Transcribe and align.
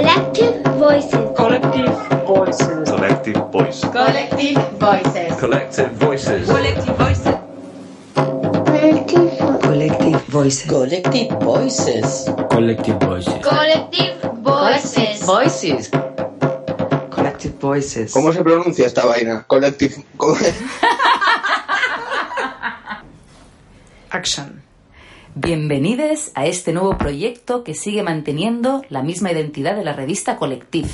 Collective 0.00 0.62
Voices. 0.78 1.36
Collective 1.36 1.92
Voices. 2.26 2.88
Collective 2.88 3.36
Voice. 3.52 3.80
Collective 3.92 4.56
Voices. 4.78 5.36
Collective 5.38 5.90
Voices. 5.98 6.46
Collective 6.48 6.96
Voices. 6.96 7.34
Collective 8.14 9.60
Collective 9.60 10.20
Voices. 10.28 10.66
Collective 10.70 11.28
Voices. 11.40 12.24
Collective 12.48 12.98
Voices. 12.98 13.44
Collective 13.44 14.16
Voices. 15.26 15.90
Collective 17.10 17.54
Voices. 17.60 18.12
¿Cómo 18.14 18.32
se 18.32 18.42
pronuncia 18.42 18.86
esta 18.86 19.04
vaina? 19.04 19.44
Collective. 19.46 20.02
co- 20.16 20.34
Action. 24.10 24.59
Bienvenidos 25.42 26.32
a 26.34 26.44
este 26.44 26.70
nuevo 26.74 26.98
proyecto 26.98 27.64
que 27.64 27.72
sigue 27.72 28.02
manteniendo 28.02 28.82
la 28.90 29.02
misma 29.02 29.32
identidad 29.32 29.74
de 29.74 29.84
la 29.84 29.94
revista 29.94 30.36
Collective. 30.36 30.90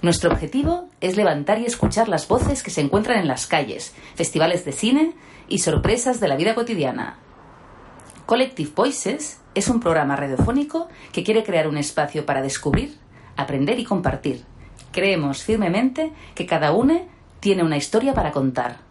Nuestro 0.00 0.30
objetivo 0.30 0.88
es 1.00 1.16
levantar 1.16 1.58
y 1.58 1.66
escuchar 1.66 2.08
las 2.08 2.28
voces 2.28 2.62
que 2.62 2.70
se 2.70 2.82
encuentran 2.82 3.18
en 3.18 3.26
las 3.26 3.48
calles, 3.48 3.92
festivales 4.14 4.64
de 4.64 4.70
cine 4.70 5.14
y 5.48 5.58
sorpresas 5.58 6.20
de 6.20 6.28
la 6.28 6.36
vida 6.36 6.54
cotidiana. 6.54 7.18
Collective 8.26 8.70
Voices 8.76 9.40
es 9.56 9.66
un 9.66 9.80
programa 9.80 10.14
radiofónico 10.14 10.86
que 11.10 11.24
quiere 11.24 11.42
crear 11.42 11.66
un 11.66 11.76
espacio 11.76 12.24
para 12.24 12.42
descubrir, 12.42 12.96
aprender 13.34 13.80
y 13.80 13.84
compartir. 13.84 14.44
Creemos 14.92 15.42
firmemente 15.42 16.12
que 16.36 16.46
cada 16.46 16.70
uno 16.70 17.08
tiene 17.40 17.64
una 17.64 17.76
historia 17.76 18.14
para 18.14 18.30
contar. 18.30 18.83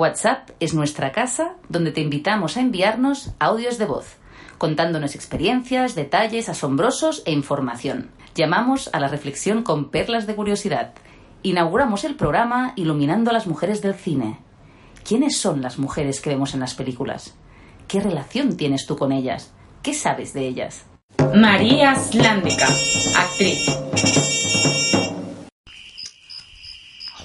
WhatsApp 0.00 0.52
es 0.60 0.72
nuestra 0.72 1.12
casa 1.12 1.56
donde 1.68 1.92
te 1.92 2.00
invitamos 2.00 2.56
a 2.56 2.60
enviarnos 2.60 3.32
audios 3.38 3.76
de 3.76 3.84
voz, 3.84 4.16
contándonos 4.56 5.14
experiencias, 5.14 5.94
detalles 5.94 6.48
asombrosos 6.48 7.22
e 7.26 7.32
información. 7.32 8.10
Llamamos 8.34 8.88
a 8.94 9.00
la 9.00 9.08
reflexión 9.08 9.62
con 9.62 9.90
perlas 9.90 10.26
de 10.26 10.34
curiosidad. 10.34 10.94
Inauguramos 11.42 12.04
el 12.04 12.14
programa 12.14 12.72
iluminando 12.76 13.28
a 13.28 13.34
las 13.34 13.46
mujeres 13.46 13.82
del 13.82 13.92
cine. 13.92 14.38
¿Quiénes 15.06 15.36
son 15.36 15.60
las 15.60 15.78
mujeres 15.78 16.22
que 16.22 16.30
vemos 16.30 16.54
en 16.54 16.60
las 16.60 16.72
películas? 16.72 17.34
¿Qué 17.86 18.00
relación 18.00 18.56
tienes 18.56 18.86
tú 18.86 18.96
con 18.96 19.12
ellas? 19.12 19.52
¿Qué 19.82 19.92
sabes 19.92 20.32
de 20.32 20.48
ellas? 20.48 20.86
María 21.34 21.94
Slándica, 21.94 22.68
actriz. 23.18 23.66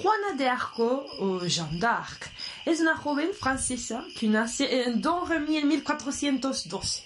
Juana 0.02 0.34
de 0.38 0.50
Arco, 0.50 1.06
o 1.22 1.40
Jeanne 1.48 1.80
d'Arc, 1.80 2.36
es 2.66 2.80
una 2.80 2.98
joven 2.98 3.30
francesa 3.34 4.04
que 4.20 4.28
nace 4.28 4.84
en 4.84 5.02
Domremy 5.02 5.58
en 5.58 5.68
1412. 5.68 7.04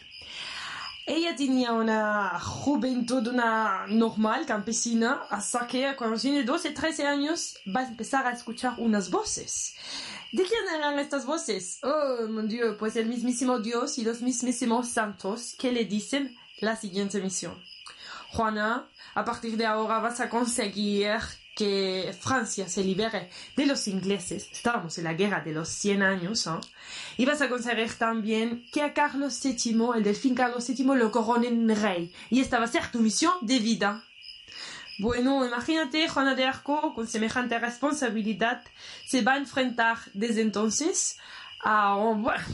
Ella 1.05 1.35
tenía 1.35 1.73
una 1.73 2.39
juventud 2.39 3.31
normal, 3.31 4.45
campesina, 4.45 5.23
hasta 5.29 5.65
que 5.65 5.95
cuando 5.97 6.17
tiene 6.17 6.43
12, 6.43 6.71
13 6.71 7.07
años 7.07 7.57
va 7.75 7.81
a 7.81 7.87
empezar 7.87 8.27
a 8.27 8.31
escuchar 8.31 8.75
unas 8.77 9.09
voces. 9.09 9.73
¿De 10.31 10.43
quién 10.43 10.61
eran 10.73 10.99
estas 10.99 11.25
voces? 11.25 11.79
Oh, 11.81 12.27
mon 12.29 12.47
Dieu, 12.47 12.77
pues 12.77 12.95
el 12.95 13.07
mismísimo 13.07 13.57
Dios 13.59 13.97
y 13.97 14.03
los 14.03 14.21
mismísimos 14.21 14.89
santos 14.89 15.55
que 15.57 15.71
le 15.71 15.85
dicen 15.85 16.37
la 16.59 16.75
siguiente 16.75 17.19
misión. 17.19 17.55
Juana, 18.31 18.87
a 19.15 19.25
partir 19.25 19.57
de 19.57 19.65
ahora 19.65 19.97
vas 19.97 20.19
a 20.19 20.29
conseguir 20.29 21.17
que 21.59 22.15
Francia 22.17 22.69
se 22.69 22.85
libere 22.85 23.29
de 23.57 23.65
los 23.65 23.89
ingleses. 23.89 24.47
Estábamos 24.49 24.97
en 24.97 25.03
la 25.03 25.13
guerra 25.13 25.41
de 25.41 25.51
los 25.51 25.67
100 25.67 26.01
años. 26.01 26.47
¿eh? 26.47 26.51
Y 27.17 27.25
vas 27.25 27.41
a 27.41 27.49
conseguir 27.49 27.93
también 27.95 28.65
que 28.71 28.81
a 28.81 28.93
Carlos 28.93 29.41
VII, 29.43 29.89
el 29.97 30.03
delfín 30.03 30.35
Carlos 30.35 30.65
VII, 30.65 30.95
lo 30.95 31.11
coronen 31.11 31.75
rey. 31.75 32.13
Y 32.29 32.39
esta 32.39 32.59
va 32.59 32.65
a 32.65 32.69
ser 32.69 32.89
tu 32.91 32.99
misión 32.99 33.33
de 33.41 33.59
vida. 33.59 34.05
Bueno, 34.99 35.45
imagínate, 35.45 36.07
Juana 36.07 36.33
de 36.33 36.45
Arco, 36.45 36.93
con 36.93 37.07
semejante 37.07 37.59
responsabilidad, 37.59 38.63
se 39.05 39.21
va 39.21 39.33
a 39.33 39.37
enfrentar 39.37 39.97
desde 40.13 40.41
entonces 40.41 41.17
a 41.61 41.97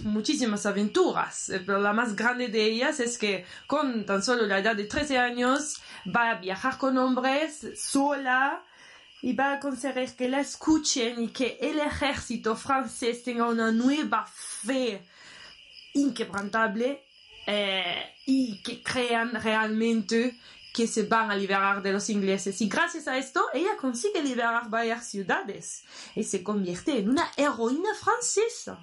muchísimas 0.02 0.66
aventuras, 0.66 1.52
pero 1.64 1.80
la 1.80 1.94
más 1.94 2.16
grande 2.16 2.48
de 2.48 2.64
ellas 2.64 3.00
es 3.00 3.20
que 3.20 3.46
con 3.68 4.04
tan 4.04 4.24
solo 4.24 4.48
la 4.48 4.58
edad 4.58 4.76
de 4.76 4.86
13 4.86 5.20
años 5.20 5.80
va 6.08 6.32
a 6.32 6.40
viajar 6.40 6.80
con 6.80 6.98
hombres 6.98 7.68
sola 7.78 8.64
y 9.22 9.34
va 9.34 9.54
a 9.54 9.60
conseguir 9.60 10.10
que 10.16 10.30
la 10.30 10.42
escuchen 10.42 11.24
y 11.24 11.28
que 11.30 11.58
el 11.62 11.80
ejército 11.80 12.56
francés 12.56 13.24
tenga 13.24 13.48
una 13.48 13.72
nueva 13.72 14.26
fe 14.28 15.02
inquebrantable 15.94 17.04
eh, 17.48 18.14
y 18.26 18.62
que 18.62 18.82
crean 18.84 19.34
realmente 19.42 20.38
que 20.76 20.88
se 20.88 21.04
van 21.04 21.32
a 21.32 21.36
liberar 21.38 21.82
de 21.82 21.94
los 21.94 22.10
ingleses. 22.10 22.60
Y 22.60 22.68
gracias 22.68 23.08
a 23.08 23.18
esto, 23.18 23.46
ella 23.54 23.78
consigue 23.78 24.22
liberar 24.22 24.70
varias 24.70 25.08
ciudades 25.08 25.86
y 26.16 26.24
se 26.24 26.44
convierte 26.44 27.00
en 27.00 27.10
una 27.10 27.32
heroína 27.38 27.94
francesa. 27.96 28.78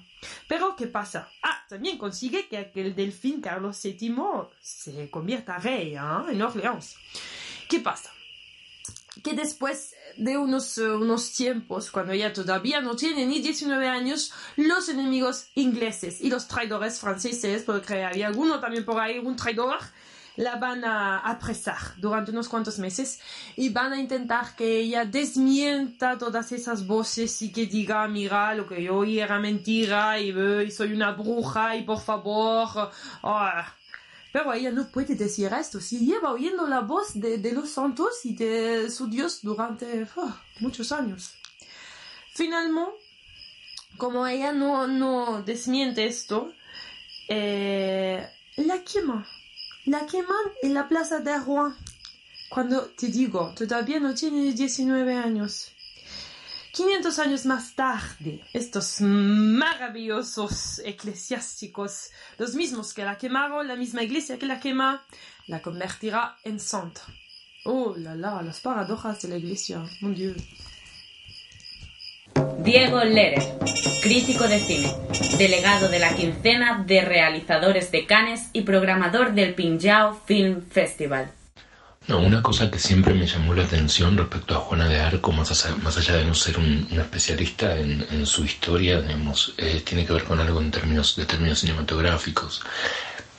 Pero, 0.47 0.75
¿qué 0.75 0.87
pasa? 0.87 1.29
Ah, 1.43 1.63
también 1.69 1.99
consigue 1.99 2.47
que 2.47 2.57
aquel 2.57 2.95
delfín 2.95 3.41
Carlos 3.41 3.79
VII 3.83 4.15
se 4.59 5.11
convierta 5.11 5.59
rey 5.59 5.95
¿ah? 5.95 6.25
en 6.31 6.41
Orleans. 6.41 6.95
¿Qué 7.69 7.79
pasa? 7.79 8.11
Que 9.21 9.33
después 9.33 9.93
de 10.17 10.37
unos, 10.37 10.77
eh, 10.77 10.89
unos 10.89 11.31
tiempos, 11.33 11.91
cuando 11.91 12.13
ella 12.13 12.33
todavía 12.33 12.81
no 12.81 12.95
tiene 12.95 13.25
ni 13.25 13.39
19 13.39 13.87
años, 13.87 14.31
los 14.55 14.89
enemigos 14.89 15.47
ingleses 15.55 16.21
y 16.21 16.29
los 16.29 16.47
traidores 16.47 16.99
franceses, 16.99 17.63
porque 17.63 18.03
había 18.03 18.27
alguno 18.27 18.59
también 18.59 18.85
por 18.85 18.99
ahí, 18.99 19.19
un 19.19 19.35
traidor, 19.35 19.77
la 20.35 20.55
van 20.55 20.83
a 20.83 21.19
apresar 21.19 21.77
durante 21.97 22.31
unos 22.31 22.49
cuantos 22.49 22.79
meses 22.79 23.19
y 23.55 23.69
van 23.69 23.93
a 23.93 23.99
intentar 23.99 24.55
que 24.55 24.79
ella 24.79 25.05
desmienta 25.05 26.17
todas 26.17 26.51
esas 26.51 26.87
voces 26.87 27.39
y 27.43 27.51
que 27.51 27.67
diga, 27.67 28.07
mira, 28.07 28.55
lo 28.55 28.67
que 28.67 28.81
yo 28.81 28.97
oí 28.97 29.19
era 29.19 29.39
mentira 29.39 30.19
y, 30.19 30.29
y 30.65 30.71
soy 30.71 30.93
una 30.93 31.11
bruja 31.11 31.75
y 31.75 31.83
por 31.83 32.01
favor... 32.01 32.91
ah". 33.21 33.73
Pero 34.33 34.51
ella 34.51 34.71
no 34.71 34.87
puede 34.87 35.13
decir 35.13 35.53
esto. 35.53 35.79
Si 35.79 35.99
lleva 35.99 36.31
oyendo 36.31 36.65
la 36.67 36.79
voz 36.79 37.13
de, 37.13 37.37
de 37.37 37.51
los 37.51 37.69
santos 37.69 38.25
y 38.25 38.35
de 38.35 38.89
su 38.89 39.07
Dios 39.07 39.41
durante 39.43 40.07
oh, 40.15 40.35
muchos 40.59 40.91
años. 40.91 41.35
Finalmente, 42.33 42.91
como 43.95 44.25
ella 44.25 44.51
no, 44.51 44.87
no 44.87 45.43
desmiente 45.43 46.07
esto, 46.07 46.51
eh, 47.29 48.27
la 48.57 48.83
quema. 48.83 49.27
La 49.85 50.07
queman 50.07 50.45
en 50.63 50.73
la 50.73 50.89
plaza 50.89 51.19
de 51.19 51.37
Rouen. 51.37 51.75
Cuando 52.49 52.87
te 52.87 53.09
digo, 53.09 53.53
todavía 53.55 53.99
no 53.99 54.15
tiene 54.15 54.51
19 54.51 55.13
años. 55.15 55.72
500 56.73 57.19
años 57.19 57.45
más 57.45 57.75
tarde, 57.75 58.41
estos 58.51 58.99
maravillosos 58.99 60.79
eclesiásticos, 60.83 62.09
los 62.39 62.55
mismos 62.55 62.95
que 62.95 63.03
la 63.03 63.19
quemaron, 63.19 63.67
la 63.67 63.75
misma 63.75 64.01
iglesia 64.01 64.39
que 64.39 64.47
la 64.47 64.59
quema, 64.59 65.05
la 65.45 65.61
convertirá 65.61 66.35
en 66.43 66.59
santa. 66.59 67.01
Oh, 67.65 67.93
la 67.95 68.15
la, 68.15 68.41
las 68.41 68.59
paradojas 68.59 69.21
de 69.21 69.27
la 69.29 69.37
iglesia, 69.37 69.83
mon 70.01 70.15
Dieu. 70.15 70.35
Diego 72.63 73.03
Lerer, 73.03 73.43
crítico 74.01 74.47
de 74.47 74.59
cine, 74.59 74.91
delegado 75.37 75.89
de 75.89 75.99
la 75.99 76.15
quincena 76.15 76.83
de 76.87 77.01
realizadores 77.01 77.91
de 77.91 78.07
Cannes 78.07 78.49
y 78.51 78.61
programador 78.63 79.35
del 79.35 79.53
Pinjao 79.53 80.19
Film 80.25 80.67
Festival. 80.71 81.35
No, 82.05 82.19
una 82.19 82.41
cosa 82.43 82.69
que 82.69 82.79
siempre 82.79 83.13
me 83.13 83.25
llamó 83.25 83.53
la 83.53 83.63
atención 83.63 84.17
respecto 84.17 84.55
a 84.55 84.59
Juana 84.59 84.89
de 84.89 84.99
Arco, 84.99 85.31
más 85.31 85.51
allá, 85.51 85.75
más 85.77 85.97
allá 85.97 86.17
de 86.17 86.25
no 86.25 86.33
ser 86.33 86.57
un, 86.57 86.85
especialista 86.91 87.77
en, 87.77 88.25
su 88.25 88.43
historia, 88.43 89.01
digamos, 89.01 89.53
eh, 89.57 89.81
tiene 89.85 90.05
que 90.05 90.11
ver 90.11 90.25
con 90.25 90.39
algo 90.39 90.59
en 90.59 90.69
términos 90.69 91.15
de 91.15 91.25
términos 91.25 91.59
cinematográficos. 91.59 92.61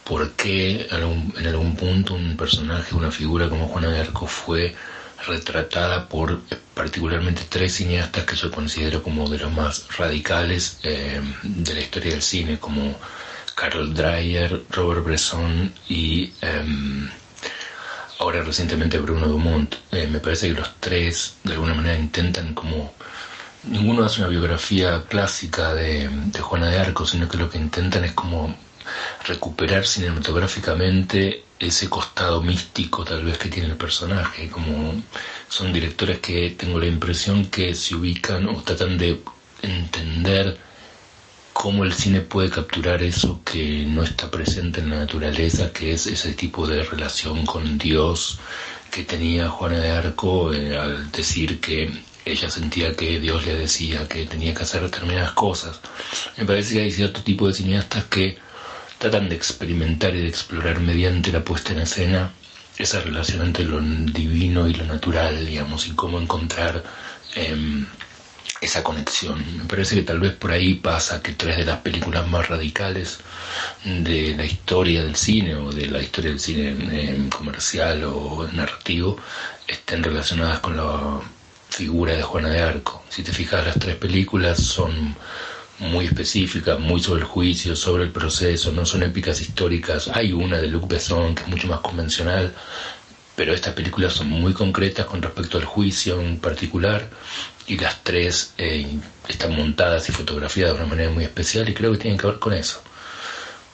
¿Por 0.03 0.33
qué 0.33 0.89
en 0.91 1.47
algún 1.47 1.77
punto 1.77 2.15
un 2.15 2.37
personaje, 2.39 2.95
una 2.95 3.11
figura 3.11 3.51
como 3.51 3.69
Juana 3.69 3.91
de 3.91 4.01
Arco 4.01 4.27
fue 4.27 4.75
retratada 5.27 6.09
por 6.09 6.41
particularmente 6.75 7.43
tres 7.49 7.75
cineastas 7.75 8.25
que 8.25 8.37
yo 8.37 8.51
considero 8.51 9.03
como 9.03 9.29
de 9.29 9.39
los 9.39 9.53
más 9.53 9.87
radicales 9.97 10.79
eh, 10.83 11.21
de 11.43 11.75
la 11.75 11.81
historia 11.81 12.13
del 12.13 12.23
cine, 12.23 12.59
como 12.59 12.99
Carl 13.55 13.93
Dreyer, 13.93 14.65
Robert 14.71 15.05
Bresson 15.05 15.71
y... 15.87 16.33
Eh, 16.41 17.11
ahora 18.19 18.43
recientemente 18.43 18.99
Bruno 18.99 19.27
Dumont, 19.27 19.75
eh, 19.93 20.07
me 20.07 20.21
parece 20.21 20.49
que 20.49 20.61
los 20.61 20.75
tres 20.81 21.37
de 21.45 21.53
alguna 21.53 21.75
manera 21.75 21.99
intentan 21.99 22.55
como... 22.55 22.95
Ninguno 23.65 24.05
hace 24.05 24.21
una 24.21 24.29
biografía 24.29 25.05
clásica 25.09 25.73
de, 25.75 26.09
de, 26.09 26.41
Juana 26.41 26.69
de 26.69 26.79
Arco, 26.79 27.07
sino 27.07 27.29
que 27.29 27.39
lo 27.39 27.49
que 27.49 27.57
intentan 27.57 28.05
es 28.05 28.13
como 28.13 28.55
recuperar 29.27 29.87
cinematográficamente 29.87 31.45
ese 31.59 31.89
costado 31.89 32.43
místico 32.43 33.05
tal 33.05 33.25
vez 33.25 33.39
que 33.39 33.49
tiene 33.49 33.69
el 33.69 33.77
personaje, 33.77 34.51
como 34.51 35.03
son 35.49 35.73
directores 35.73 36.19
que 36.19 36.51
tengo 36.51 36.79
la 36.79 36.87
impresión 36.87 37.47
que 37.47 37.75
se 37.75 37.95
ubican 37.95 38.49
o 38.49 38.63
tratan 38.63 38.99
de 38.99 39.23
entender 39.63 40.59
cómo 41.65 41.85
el 41.85 41.95
cine 41.95 42.21
puede 42.21 42.51
capturar 42.51 43.03
eso 43.03 43.41
que 43.43 43.87
no 43.89 44.03
está 44.03 44.31
presente 44.31 44.81
en 44.81 44.91
la 44.91 44.99
naturaleza, 44.99 45.73
que 45.73 45.95
es 45.95 46.07
ese 46.07 46.35
tipo 46.35 46.67
de 46.67 46.83
relación 46.83 47.47
con 47.47 47.79
Dios 47.79 48.39
que 48.91 49.03
tenía 49.03 49.49
Juana 49.49 49.79
de 49.79 49.91
Arco 49.91 50.53
eh, 50.53 50.77
al 50.77 51.11
decir 51.11 51.61
que 51.63 51.91
ella 52.27 52.51
sentía 52.51 52.95
que 52.95 53.19
Dios 53.19 53.47
le 53.47 53.55
decía 53.55 54.07
que 54.07 54.27
tenía 54.27 54.53
que 54.53 54.65
hacer 54.65 54.83
determinadas 54.83 55.33
cosas. 55.33 55.81
Me 56.37 56.45
parece 56.45 56.75
que 56.75 56.83
hay 56.83 56.91
cierto 56.91 57.23
tipo 57.23 57.49
de 57.49 57.55
cineastas 57.55 58.05
que 58.05 58.37
tratan 58.99 59.31
de 59.31 59.37
experimentar 59.37 60.15
y 60.15 60.21
de 60.21 60.29
explorar 60.29 60.81
mediante 60.81 61.33
la 61.33 61.43
puesta 61.43 61.73
en 61.73 61.79
escena 61.79 62.31
esa 62.77 63.01
relación 63.01 63.41
entre 63.41 63.65
lo 63.65 63.81
divino 63.81 64.69
y 64.69 64.75
lo 64.75 64.85
natural, 64.85 65.47
digamos, 65.47 65.87
y 65.87 65.93
cómo 65.93 66.21
encontrar 66.21 66.85
em, 67.37 67.87
esa 68.61 68.83
conexión. 68.83 69.45
Me 69.59 69.65
parece 69.65 69.97
que 69.97 70.03
tal 70.03 70.21
vez 70.21 70.33
por 70.33 70.53
ahí 70.53 70.75
pasa 70.75 71.23
que 71.23 71.33
tres 71.33 71.57
de 71.59 71.65
las 71.65 71.81
películas 71.81 72.27
más 72.29 72.49
radicales 72.49 73.19
de 73.85 74.35
la 74.37 74.45
historia 74.45 75.03
del 75.03 75.17
cine 75.17 75.55
o 75.57 75.73
de 75.73 75.87
la 75.87 76.01
historia 76.01 76.31
del 76.31 76.41
cine 76.41 76.69
em, 76.71 77.29
comercial 77.29 78.05
o 78.05 78.49
narrativo 78.53 79.19
estén 79.67 80.03
relacionadas 80.03 80.61
con 80.61 80.77
la 80.77 81.21
figura 81.69 82.15
de 82.15 82.23
Juana 82.23 82.51
de 82.51 82.63
Arco. 82.63 83.03
Si 83.09 83.23
te 83.23 83.33
fijas, 83.33 83.67
las 83.67 83.79
tres 83.79 83.97
películas 83.97 84.63
son 84.63 85.17
muy 85.79 86.07
específicas, 86.07 86.79
muy 86.79 87.01
sobre 87.03 87.23
el 87.23 87.27
juicio, 87.27 87.75
sobre 87.75 88.05
el 88.05 88.11
proceso, 88.11 88.71
no 88.73 88.87
son 88.87 89.03
épicas 89.03 89.41
históricas. 89.41 90.09
Hay 90.09 90.33
una 90.33 90.59
de 90.59 90.69
Luc 90.69 90.89
Besson 90.89 91.35
que 91.35 91.43
es 91.43 91.49
mucho 91.49 91.67
más 91.67 91.81
convencional, 91.81 92.55
pero 93.37 93.53
estas 93.55 93.75
películas 93.75 94.13
son 94.13 94.29
muy 94.29 94.53
concretas 94.53 95.07
con 95.07 95.21
respecto 95.23 95.59
al 95.59 95.65
juicio 95.65 96.21
en 96.21 96.39
particular 96.39 97.09
y 97.67 97.79
las 97.79 98.03
tres 98.03 98.53
eh, 98.59 98.87
están 99.29 99.57
montadas 99.57 100.09
y 100.09 100.13
fotografiadas 100.13 100.75
de 100.75 100.81
una 100.81 100.91
manera 100.91 101.11
muy 101.11 101.25
especial 101.25 101.69
y 101.69 101.75
creo 101.75 101.93
que 101.93 101.99
tienen 101.99 102.19
que 102.19 102.27
ver 102.27 102.39
con 102.39 102.53
eso, 102.53 102.83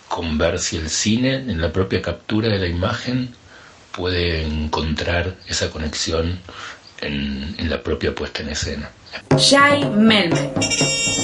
con 0.08 0.38
ver 0.38 0.58
si 0.58 0.76
el 0.76 0.88
cine 0.88 1.34
en 1.34 1.60
la 1.60 1.72
propia 1.72 2.00
captura 2.00 2.48
de 2.48 2.58
la 2.58 2.66
imagen 2.66 3.34
puede 3.92 4.46
encontrar 4.46 5.36
esa 5.48 5.70
conexión 5.70 6.38
en, 7.00 7.68
la 7.68 7.82
propia 7.82 8.14
puesta 8.14 8.42
en 8.42 8.50
escena. 8.50 8.90
Shai 9.36 9.88
Melme, 9.90 10.52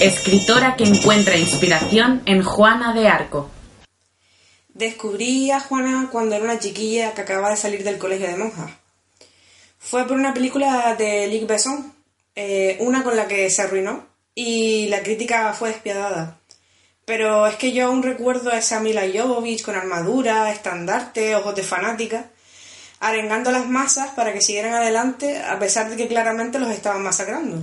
escritora 0.01 0.75
que 0.77 0.85
encuentra 0.85 1.37
inspiración 1.37 2.23
en 2.27 2.43
Juana 2.43 2.93
de 2.93 3.09
Arco. 3.09 3.51
Descubrí 4.77 5.51
a 5.51 5.61
Juana 5.61 6.11
cuando 6.13 6.35
era 6.35 6.45
una 6.45 6.59
chiquilla 6.59 7.15
que 7.15 7.23
acababa 7.23 7.49
de 7.49 7.57
salir 7.57 7.83
del 7.83 7.97
colegio 7.97 8.27
de 8.27 8.37
monjas. 8.37 8.73
Fue 9.79 10.07
por 10.07 10.19
una 10.19 10.35
película 10.35 10.95
de 10.97 11.29
Luc 11.29 11.49
Besson, 11.49 11.95
eh, 12.35 12.77
una 12.81 13.03
con 13.03 13.17
la 13.17 13.27
que 13.27 13.49
se 13.49 13.63
arruinó 13.63 14.07
y 14.35 14.89
la 14.89 15.03
crítica 15.03 15.55
fue 15.55 15.71
despiadada. 15.71 16.41
Pero 17.07 17.47
es 17.47 17.57
que 17.57 17.73
yo 17.73 17.87
aún 17.87 18.03
recuerdo 18.03 18.51
a 18.51 18.59
esa 18.59 18.79
Mila 18.81 19.05
Jovovich 19.11 19.65
con 19.65 19.77
armadura, 19.77 20.53
estandarte, 20.53 21.35
ojos 21.37 21.55
de 21.55 21.63
fanática, 21.63 22.27
arengando 23.01 23.49
a 23.49 23.55
las 23.55 23.67
masas 23.67 24.11
para 24.11 24.35
que 24.35 24.43
siguieran 24.43 24.75
adelante 24.75 25.39
a 25.39 25.59
pesar 25.59 25.89
de 25.89 25.97
que 25.97 26.07
claramente 26.07 26.59
los 26.59 26.71
estaban 26.71 27.03
masacrando. 27.03 27.63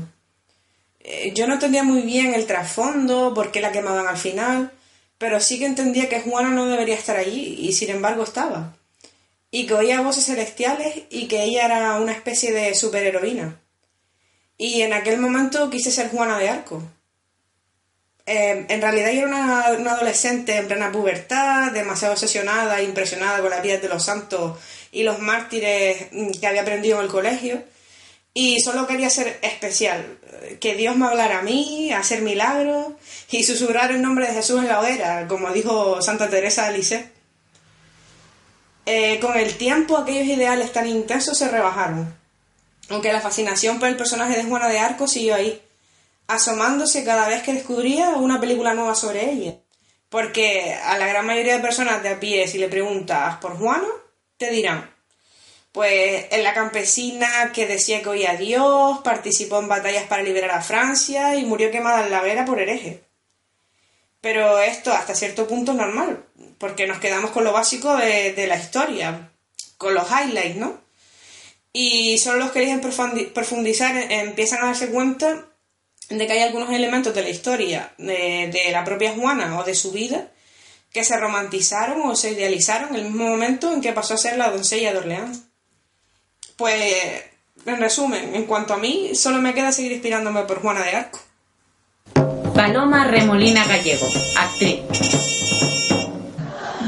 Eh, 0.99 1.31
yo 1.35 1.45
no 1.45 1.53
entendía 1.53 1.83
muy 1.83 2.01
bien 2.01 2.33
el 2.33 2.47
trasfondo, 2.47 3.35
por 3.35 3.51
qué 3.51 3.61
la 3.61 3.71
quemaban 3.71 4.07
al 4.07 4.17
final, 4.17 4.71
pero 5.17 5.39
sí 5.39 5.59
que 5.59 5.65
entendía 5.65 6.09
que 6.09 6.21
Juana 6.21 6.49
no 6.49 6.65
debería 6.65 6.95
estar 6.95 7.17
allí 7.17 7.55
y 7.59 7.73
sin 7.73 7.89
embargo 7.89 8.23
estaba. 8.23 8.75
Y 9.51 9.67
que 9.67 9.73
oía 9.75 10.01
voces 10.01 10.25
celestiales 10.25 11.03
y 11.09 11.27
que 11.27 11.43
ella 11.43 11.65
era 11.65 11.95
una 11.95 12.11
especie 12.11 12.51
de 12.51 12.73
superheroína. 12.73 13.59
Y 14.57 14.81
en 14.81 14.93
aquel 14.93 15.19
momento 15.19 15.69
quise 15.69 15.91
ser 15.91 16.09
Juana 16.09 16.39
de 16.39 16.49
Arco. 16.49 16.83
Eh, 18.25 18.65
en 18.69 18.81
realidad 18.81 19.11
yo 19.11 19.19
era 19.19 19.27
una, 19.27 19.71
una, 19.77 19.91
adolescente 19.91 20.55
en 20.55 20.67
plena 20.67 20.91
pubertad, 20.91 21.71
demasiado 21.71 22.13
obsesionada 22.13 22.79
e 22.79 22.85
impresionada 22.85 23.41
con 23.41 23.49
la 23.49 23.59
vida 23.59 23.77
de 23.77 23.89
los 23.89 24.05
santos 24.05 24.57
y 24.93 25.03
los 25.03 25.19
mártires 25.19 26.07
mm, 26.11 26.31
que 26.31 26.47
había 26.47 26.61
aprendido 26.61 26.99
en 26.99 27.05
el 27.05 27.11
colegio. 27.11 27.63
Y 28.33 28.59
solo 28.61 28.87
quería 28.87 29.11
ser 29.11 29.39
especial, 29.43 30.17
que 30.59 30.75
Dios 30.75 30.95
me 30.95 31.05
hablara 31.05 31.39
a 31.39 31.43
mí, 31.43 31.91
hacer 31.93 32.21
milagros 32.21 32.93
y 33.29 33.43
susurrar 33.43 33.91
el 33.91 34.01
nombre 34.01 34.27
de 34.27 34.33
Jesús 34.33 34.59
en 34.59 34.67
la 34.67 34.79
hoguera, 34.79 35.27
como 35.27 35.51
dijo 35.51 36.01
Santa 36.01 36.29
Teresa 36.29 36.69
de 36.69 36.77
Lisieux. 36.77 37.05
Eh, 38.85 39.19
con 39.21 39.37
el 39.37 39.55
tiempo 39.55 39.97
aquellos 39.97 40.25
ideales 40.25 40.73
tan 40.73 40.87
intensos 40.87 41.37
se 41.37 41.47
rebajaron, 41.47 42.13
aunque 42.89 43.13
la 43.13 43.21
fascinación 43.21 43.79
por 43.79 43.87
el 43.87 43.95
personaje 43.95 44.35
de 44.35 44.43
Juana 44.43 44.67
de 44.67 44.79
Arco 44.79 45.07
siguió 45.07 45.35
ahí, 45.35 45.61
asomándose 46.27 47.05
cada 47.05 47.27
vez 47.27 47.43
que 47.43 47.53
descubría 47.53 48.09
una 48.09 48.41
película 48.41 48.73
nueva 48.73 48.95
sobre 48.95 49.31
ella. 49.31 49.55
Porque 50.09 50.73
a 50.73 50.97
la 50.97 51.07
gran 51.07 51.25
mayoría 51.25 51.55
de 51.55 51.61
personas 51.61 52.03
de 52.03 52.09
a 52.09 52.19
pie, 52.19 52.47
si 52.47 52.57
le 52.57 52.67
preguntas 52.67 53.37
por 53.37 53.57
Juana, 53.57 53.87
te 54.37 54.51
dirán, 54.51 54.92
pues 55.73 56.27
en 56.29 56.43
la 56.43 56.53
campesina 56.53 57.51
que 57.51 57.65
decía 57.65 58.03
que 58.03 58.09
oía 58.09 58.31
a 58.31 58.37
Dios, 58.37 58.99
participó 59.03 59.59
en 59.59 59.67
batallas 59.67 60.05
para 60.05 60.21
liberar 60.21 60.51
a 60.51 60.61
Francia 60.61 61.35
y 61.35 61.45
murió 61.45 61.71
quemada 61.71 62.05
en 62.05 62.11
la 62.11 62.21
hoguera 62.21 62.45
por 62.45 62.61
hereje. 62.61 63.03
Pero 64.21 64.59
esto 64.59 64.93
hasta 64.93 65.15
cierto 65.15 65.47
punto 65.47 65.71
es 65.71 65.77
normal, 65.77 66.23
porque 66.59 66.85
nos 66.85 66.99
quedamos 66.99 67.31
con 67.31 67.43
lo 67.43 67.51
básico 67.51 67.97
de, 67.97 68.45
la 68.47 68.57
historia, 68.57 69.31
con 69.77 69.95
los 69.95 70.07
highlights, 70.09 70.57
¿no? 70.57 70.79
Y 71.73 72.19
solo 72.19 72.37
los 72.37 72.51
que 72.51 72.59
eligen 72.59 72.79
profundizar 73.33 73.95
empiezan 74.11 74.61
a 74.61 74.67
darse 74.67 74.89
cuenta 74.89 75.49
de 76.07 76.27
que 76.27 76.33
hay 76.33 76.41
algunos 76.41 76.69
elementos 76.69 77.15
de 77.15 77.23
la 77.23 77.29
historia 77.29 77.95
de, 77.97 78.51
de 78.53 78.71
la 78.71 78.83
propia 78.85 79.13
Juana 79.13 79.59
o 79.59 79.63
de 79.63 79.73
su 79.73 79.91
vida 79.91 80.31
que 80.91 81.03
se 81.03 81.17
romantizaron 81.17 82.07
o 82.07 82.15
se 82.15 82.31
idealizaron 82.31 82.89
en 82.89 82.95
el 82.97 83.03
mismo 83.05 83.27
momento 83.27 83.73
en 83.73 83.81
que 83.81 83.91
pasó 83.91 84.13
a 84.13 84.17
ser 84.17 84.37
la 84.37 84.51
doncella 84.51 84.93
de 84.93 84.99
Orleans. 84.99 85.52
Pues, 86.63 87.25
en 87.65 87.77
resumen, 87.77 88.35
en 88.35 88.45
cuanto 88.45 88.73
a 88.73 88.77
mí, 88.77 89.15
solo 89.15 89.41
me 89.41 89.53
queda 89.53 89.73
seguir 89.73 89.91
inspirándome 89.91 90.43
por 90.43 90.61
Juana 90.61 90.81
de 90.81 90.91
Arco. 90.91 91.19
Paloma 92.55 93.03
Remolina 93.03 93.67
Gallego, 93.67 94.07
actriz. 94.37 94.79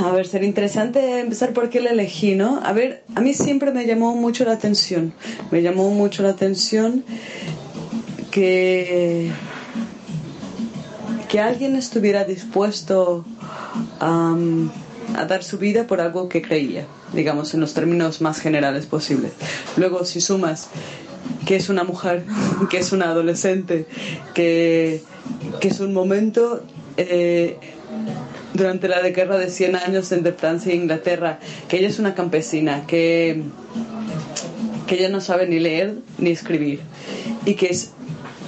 A 0.01 0.11
ver, 0.11 0.27
sería 0.27 0.47
interesante 0.47 1.19
empezar 1.19 1.51
por 1.51 1.69
qué 1.69 1.81
la 1.81 1.89
elegí, 1.89 2.35
¿no? 2.35 2.61
A 2.63 2.71
ver, 2.71 3.03
a 3.15 3.19
mí 3.19 3.33
siempre 3.33 3.71
me 3.73 3.85
llamó 3.85 4.15
mucho 4.15 4.45
la 4.45 4.53
atención. 4.53 5.13
Me 5.51 5.61
llamó 5.61 5.89
mucho 5.89 6.23
la 6.23 6.29
atención 6.29 7.03
que, 8.31 9.29
que 11.27 11.39
alguien 11.41 11.75
estuviera 11.75 12.23
dispuesto 12.23 13.25
a, 13.99 14.37
a 15.17 15.25
dar 15.25 15.43
su 15.43 15.57
vida 15.57 15.85
por 15.85 15.99
algo 15.99 16.29
que 16.29 16.41
creía, 16.41 16.87
digamos, 17.13 17.53
en 17.53 17.61
los 17.61 17.73
términos 17.73 18.21
más 18.21 18.39
generales 18.39 18.85
posibles. 18.85 19.33
Luego, 19.77 20.05
si 20.05 20.21
sumas 20.21 20.69
que 21.45 21.55
es 21.55 21.69
una 21.69 21.83
mujer, 21.83 22.23
que 22.69 22.77
es 22.77 22.91
una 22.91 23.05
adolescente, 23.05 23.85
que, 24.33 25.01
que 25.59 25.67
es 25.67 25.79
un 25.79 25.93
momento 25.93 26.63
eh, 26.97 27.57
durante 28.53 28.87
la 28.87 29.01
guerra 29.09 29.37
de 29.37 29.49
100 29.49 29.75
años 29.75 30.11
entre 30.11 30.33
Francia 30.33 30.71
e 30.71 30.75
Inglaterra, 30.75 31.39
que 31.67 31.77
ella 31.77 31.89
es 31.89 31.99
una 31.99 32.15
campesina, 32.15 32.85
que, 32.87 33.43
que 34.87 34.95
ella 34.95 35.09
no 35.09 35.21
sabe 35.21 35.47
ni 35.47 35.59
leer 35.59 35.95
ni 36.17 36.31
escribir, 36.31 36.81
y 37.45 37.55
que 37.55 37.67
es 37.67 37.91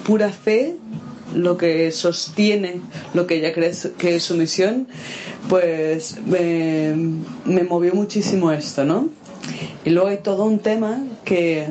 pura 0.06 0.30
fe 0.30 0.76
lo 1.36 1.58
que 1.58 1.92
sostiene 1.92 2.82
lo 3.14 3.28
que 3.28 3.36
ella 3.36 3.54
cree 3.54 3.72
que 3.98 4.16
es 4.16 4.24
su 4.24 4.36
misión, 4.36 4.88
pues 5.50 6.18
me, 6.26 6.96
me 7.46 7.64
movió 7.64 7.94
muchísimo 7.94 8.52
esto, 8.52 8.86
¿no? 8.86 9.10
Y 9.86 9.92
luego 9.92 10.10
hay 10.10 10.18
todo 10.18 10.46
un 10.46 10.60
tema 10.60 11.00
que, 11.24 11.68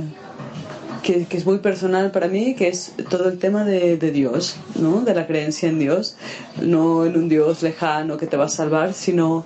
que, 1.02 1.26
es 1.30 1.46
muy 1.46 1.58
personal 1.58 2.10
para 2.10 2.28
mí, 2.28 2.54
que 2.54 2.68
es 2.68 2.92
todo 3.10 3.28
el 3.28 3.38
tema 3.38 3.64
de, 3.64 3.96
de, 3.96 4.10
Dios, 4.10 4.56
¿no? 4.74 5.02
De 5.02 5.14
la 5.14 5.26
creencia 5.26 5.68
en 5.68 5.78
Dios, 5.78 6.16
no 6.60 7.04
en 7.04 7.16
un 7.16 7.28
Dios 7.28 7.62
lejano 7.62 8.16
que 8.16 8.26
te 8.26 8.36
va 8.36 8.46
a 8.46 8.48
salvar, 8.48 8.94
sino, 8.94 9.44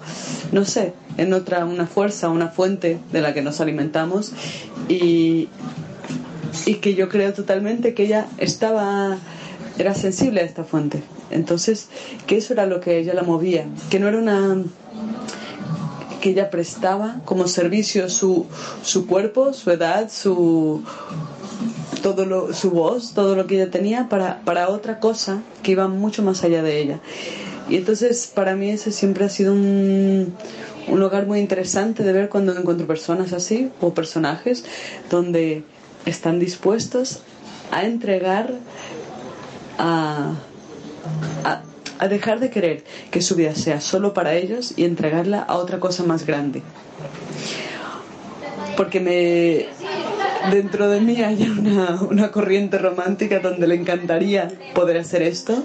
no 0.52 0.64
sé, 0.64 0.92
en 1.16 1.32
otra, 1.32 1.64
una 1.64 1.86
fuerza, 1.86 2.28
una 2.28 2.48
fuente 2.48 2.98
de 3.12 3.20
la 3.20 3.34
que 3.34 3.42
nos 3.42 3.60
alimentamos 3.60 4.32
y, 4.88 5.48
y 6.66 6.74
que 6.76 6.94
yo 6.94 7.08
creo 7.08 7.32
totalmente 7.32 7.94
que 7.94 8.04
ella 8.04 8.28
estaba 8.38 9.18
era 9.80 9.94
sensible 9.94 10.40
a 10.40 10.44
esta 10.44 10.64
fuente. 10.64 11.02
Entonces, 11.30 11.88
que 12.26 12.36
eso 12.36 12.52
era 12.52 12.66
lo 12.66 12.80
que 12.80 12.98
ella 12.98 13.14
la 13.14 13.22
movía, 13.22 13.66
que 13.90 13.98
no 13.98 14.08
era 14.08 14.18
una 14.18 14.62
que 16.20 16.30
ella 16.30 16.50
prestaba 16.50 17.20
como 17.24 17.48
servicio 17.48 18.10
su, 18.10 18.46
su 18.82 19.06
cuerpo, 19.06 19.54
su 19.54 19.70
edad, 19.70 20.10
su 20.10 20.82
todo 22.02 22.26
lo, 22.26 22.52
su 22.52 22.70
voz, 22.70 23.14
todo 23.14 23.34
lo 23.36 23.46
que 23.46 23.56
ella 23.56 23.70
tenía 23.70 24.08
para, 24.08 24.40
para 24.42 24.68
otra 24.68 25.00
cosa 25.00 25.42
que 25.62 25.72
iba 25.72 25.88
mucho 25.88 26.22
más 26.22 26.44
allá 26.44 26.62
de 26.62 26.80
ella. 26.80 27.00
Y 27.68 27.76
entonces 27.76 28.30
para 28.34 28.56
mí 28.56 28.70
ese 28.70 28.92
siempre 28.92 29.24
ha 29.24 29.28
sido 29.28 29.52
un, 29.52 30.34
un 30.88 31.00
lugar 31.00 31.26
muy 31.26 31.38
interesante 31.38 32.02
de 32.02 32.12
ver 32.12 32.28
cuando 32.28 32.56
encuentro 32.56 32.86
personas 32.86 33.32
así 33.32 33.70
o 33.80 33.94
personajes 33.94 34.64
donde 35.08 35.62
están 36.04 36.38
dispuestos 36.38 37.20
a 37.70 37.84
entregar 37.84 38.54
a, 39.78 40.34
a, 41.98 42.08
dejar 42.08 42.40
de 42.40 42.50
querer 42.50 42.84
que 43.10 43.20
su 43.20 43.34
vida 43.34 43.54
sea 43.54 43.80
solo 43.80 44.14
para 44.14 44.34
ellos 44.34 44.74
y 44.76 44.84
entregarla 44.84 45.40
a 45.42 45.56
otra 45.56 45.80
cosa 45.80 46.02
más 46.02 46.26
grande. 46.26 46.62
porque 48.76 49.00
me 49.00 49.66
dentro 50.50 50.88
de 50.88 51.00
mí 51.00 51.20
hay 51.22 51.42
una, 51.42 52.00
una, 52.02 52.30
corriente 52.30 52.78
romántica 52.78 53.40
donde 53.40 53.66
le 53.66 53.74
encantaría 53.74 54.48
poder 54.74 54.98
hacer 54.98 55.22
esto 55.22 55.64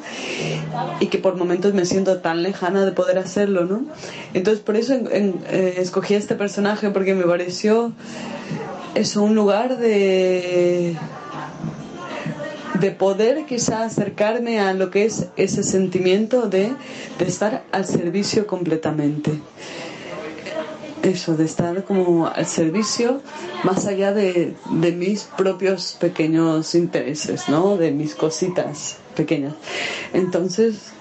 y 0.99 1.07
que 1.07 1.17
por 1.17 1.37
momentos 1.37 1.73
me 1.73 1.85
siento 1.85 2.17
tan 2.17 2.43
lejana 2.43 2.83
de 2.83 2.91
poder 2.91 3.17
hacerlo, 3.17 3.65
¿no? 3.65 3.85
Entonces 4.33 4.61
por 4.61 4.75
eso 4.75 4.93
eh, 4.93 5.75
escogí 5.77 6.15
este 6.15 6.35
personaje 6.35 6.89
porque 6.89 7.15
me 7.15 7.23
pareció 7.23 7.93
eso 8.95 9.23
un 9.23 9.35
lugar 9.35 9.77
de 9.77 10.95
de 12.85 12.91
poder 12.91 13.47
quizá 13.47 13.83
acercarme 13.83 14.59
a 14.59 14.71
lo 14.73 14.91
que 14.91 15.05
es 15.05 15.25
ese 15.37 15.63
sentimiento 15.63 16.47
de, 16.47 16.71
de 17.17 17.25
estar 17.25 17.63
al 17.71 17.83
servicio 17.83 18.45
completamente 18.45 19.41
eso, 21.01 21.35
de 21.35 21.45
estar 21.45 21.83
como 21.83 22.27
al 22.27 22.45
servicio 22.45 23.21
más 23.63 23.87
allá 23.87 24.13
de, 24.13 24.55
de, 24.69 24.91
mis 24.91 25.23
propios 25.23 25.97
pequeños 25.99 26.75
intereses, 26.75 27.49
¿no? 27.49 27.75
De 27.75 27.91
mis 27.91 28.13
cositas 28.13 28.97
pequeñas. 29.15 29.55
Entonces, 30.13 30.91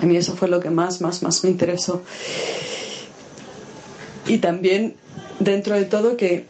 a 0.00 0.06
mí 0.06 0.16
eso 0.16 0.36
fue 0.36 0.46
lo 0.48 0.60
que 0.60 0.70
más, 0.70 1.00
más, 1.00 1.22
más 1.24 1.42
me 1.42 1.50
interesó. 1.50 2.02
Y 4.26 4.38
también, 4.38 4.94
dentro 5.40 5.74
de 5.74 5.84
todo, 5.84 6.16
que 6.16 6.46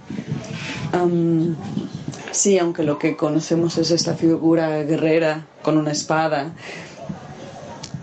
sí, 2.39 2.59
aunque 2.59 2.85
lo 2.85 2.99
que 2.99 3.17
conocemos 3.17 3.79
es 3.79 3.91
esta 3.91 4.15
figura 4.15 4.83
guerrera 4.85 5.47
con 5.63 5.77
una 5.77 5.91
espada, 5.91 6.53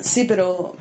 sí, 0.01 0.25
pero 0.25 0.75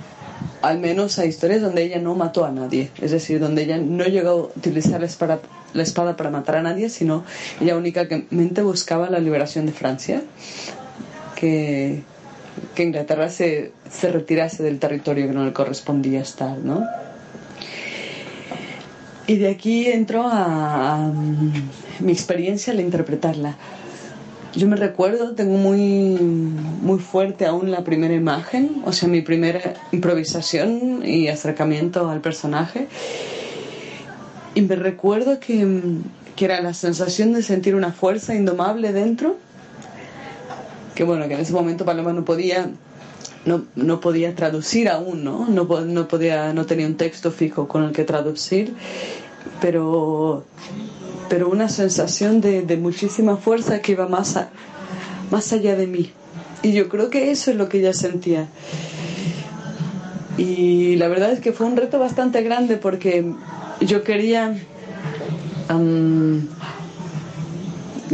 al 0.60 0.78
menos 0.78 1.18
hay 1.18 1.28
historias 1.28 1.62
donde 1.62 1.84
ella 1.84 1.98
no 2.00 2.14
mató 2.14 2.44
a 2.44 2.50
nadie, 2.50 2.90
es 3.00 3.12
decir, 3.12 3.38
donde 3.38 3.62
ella 3.62 3.78
no 3.78 4.04
llegó 4.04 4.30
a 4.30 4.34
utilizar 4.34 5.00
la 5.00 5.06
espada, 5.06 5.40
la 5.72 5.82
espada 5.82 6.16
para 6.16 6.30
matar 6.30 6.56
a 6.56 6.62
nadie, 6.62 6.88
sino 6.88 7.24
ella 7.60 7.76
únicamente 7.76 8.62
buscaba 8.62 9.08
la 9.08 9.20
liberación 9.20 9.66
de 9.66 9.72
Francia, 9.72 10.22
que, 11.36 12.02
que 12.74 12.82
Inglaterra 12.82 13.28
se, 13.30 13.72
se 13.88 14.10
retirase 14.10 14.62
del 14.62 14.80
territorio 14.80 15.28
que 15.28 15.32
no 15.32 15.44
le 15.44 15.52
correspondía 15.52 16.20
estar, 16.20 16.58
¿no? 16.58 16.84
Y 19.26 19.36
de 19.36 19.48
aquí 19.48 19.86
entró 19.86 20.22
a, 20.22 21.06
a 21.06 21.12
mi 22.00 22.12
experiencia 22.12 22.72
al 22.72 22.80
interpretarla. 22.80 23.56
Yo 24.56 24.68
me 24.68 24.76
recuerdo, 24.76 25.34
tengo 25.34 25.56
muy, 25.56 25.80
muy 25.80 27.00
fuerte 27.00 27.44
aún 27.44 27.72
la 27.72 27.82
primera 27.82 28.14
imagen, 28.14 28.82
o 28.84 28.92
sea, 28.92 29.08
mi 29.08 29.20
primera 29.20 29.74
improvisación 29.90 31.02
y 31.04 31.26
acercamiento 31.26 32.08
al 32.08 32.20
personaje. 32.20 32.86
Y 34.54 34.60
me 34.62 34.76
recuerdo 34.76 35.40
que, 35.40 35.82
que 36.36 36.44
era 36.44 36.60
la 36.60 36.72
sensación 36.72 37.32
de 37.32 37.42
sentir 37.42 37.74
una 37.74 37.90
fuerza 37.90 38.34
indomable 38.36 38.92
dentro, 38.92 39.38
que 40.94 41.02
bueno, 41.02 41.26
que 41.26 41.34
en 41.34 41.40
ese 41.40 41.52
momento 41.52 41.84
Paloma 41.84 42.12
no 42.12 42.24
podía 42.24 42.70
no, 43.44 43.64
no, 43.76 44.00
podía 44.00 44.34
traducir 44.34 44.88
aún, 44.88 45.24
¿no? 45.24 45.46
No, 45.48 45.64
no, 45.80 46.08
podía, 46.08 46.52
no 46.52 46.66
tenía 46.66 46.86
un 46.86 46.96
texto 46.96 47.30
fijo 47.30 47.68
con 47.68 47.84
el 47.84 47.92
que 47.92 48.04
traducir, 48.04 48.74
pero 49.60 50.44
pero 51.28 51.48
una 51.48 51.68
sensación 51.68 52.40
de, 52.40 52.62
de 52.62 52.76
muchísima 52.76 53.36
fuerza 53.36 53.80
que 53.80 53.92
iba 53.92 54.06
más, 54.08 54.36
a, 54.36 54.50
más 55.30 55.52
allá 55.52 55.76
de 55.76 55.86
mí. 55.86 56.12
Y 56.62 56.72
yo 56.72 56.88
creo 56.88 57.10
que 57.10 57.30
eso 57.30 57.50
es 57.50 57.56
lo 57.56 57.68
que 57.68 57.78
ella 57.78 57.92
sentía. 57.92 58.48
Y 60.36 60.96
la 60.96 61.08
verdad 61.08 61.32
es 61.32 61.40
que 61.40 61.52
fue 61.52 61.66
un 61.66 61.76
reto 61.76 61.98
bastante 61.98 62.42
grande 62.42 62.76
porque 62.76 63.32
yo 63.80 64.02
quería, 64.02 64.56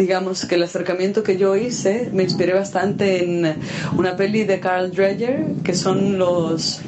digamos, 0.00 0.46
que 0.46 0.54
el 0.54 0.62
acercamiento 0.62 1.22
que 1.22 1.36
yo 1.36 1.56
hice 1.56 2.08
me 2.12 2.22
inspiré 2.22 2.54
bastante 2.54 3.22
en 3.22 3.54
una 3.96 4.16
peli 4.16 4.44
de 4.44 4.58
Carl 4.58 4.90
Dreyer, 4.90 5.44
que 5.62 5.74
son 5.74 6.18
los 6.18 6.80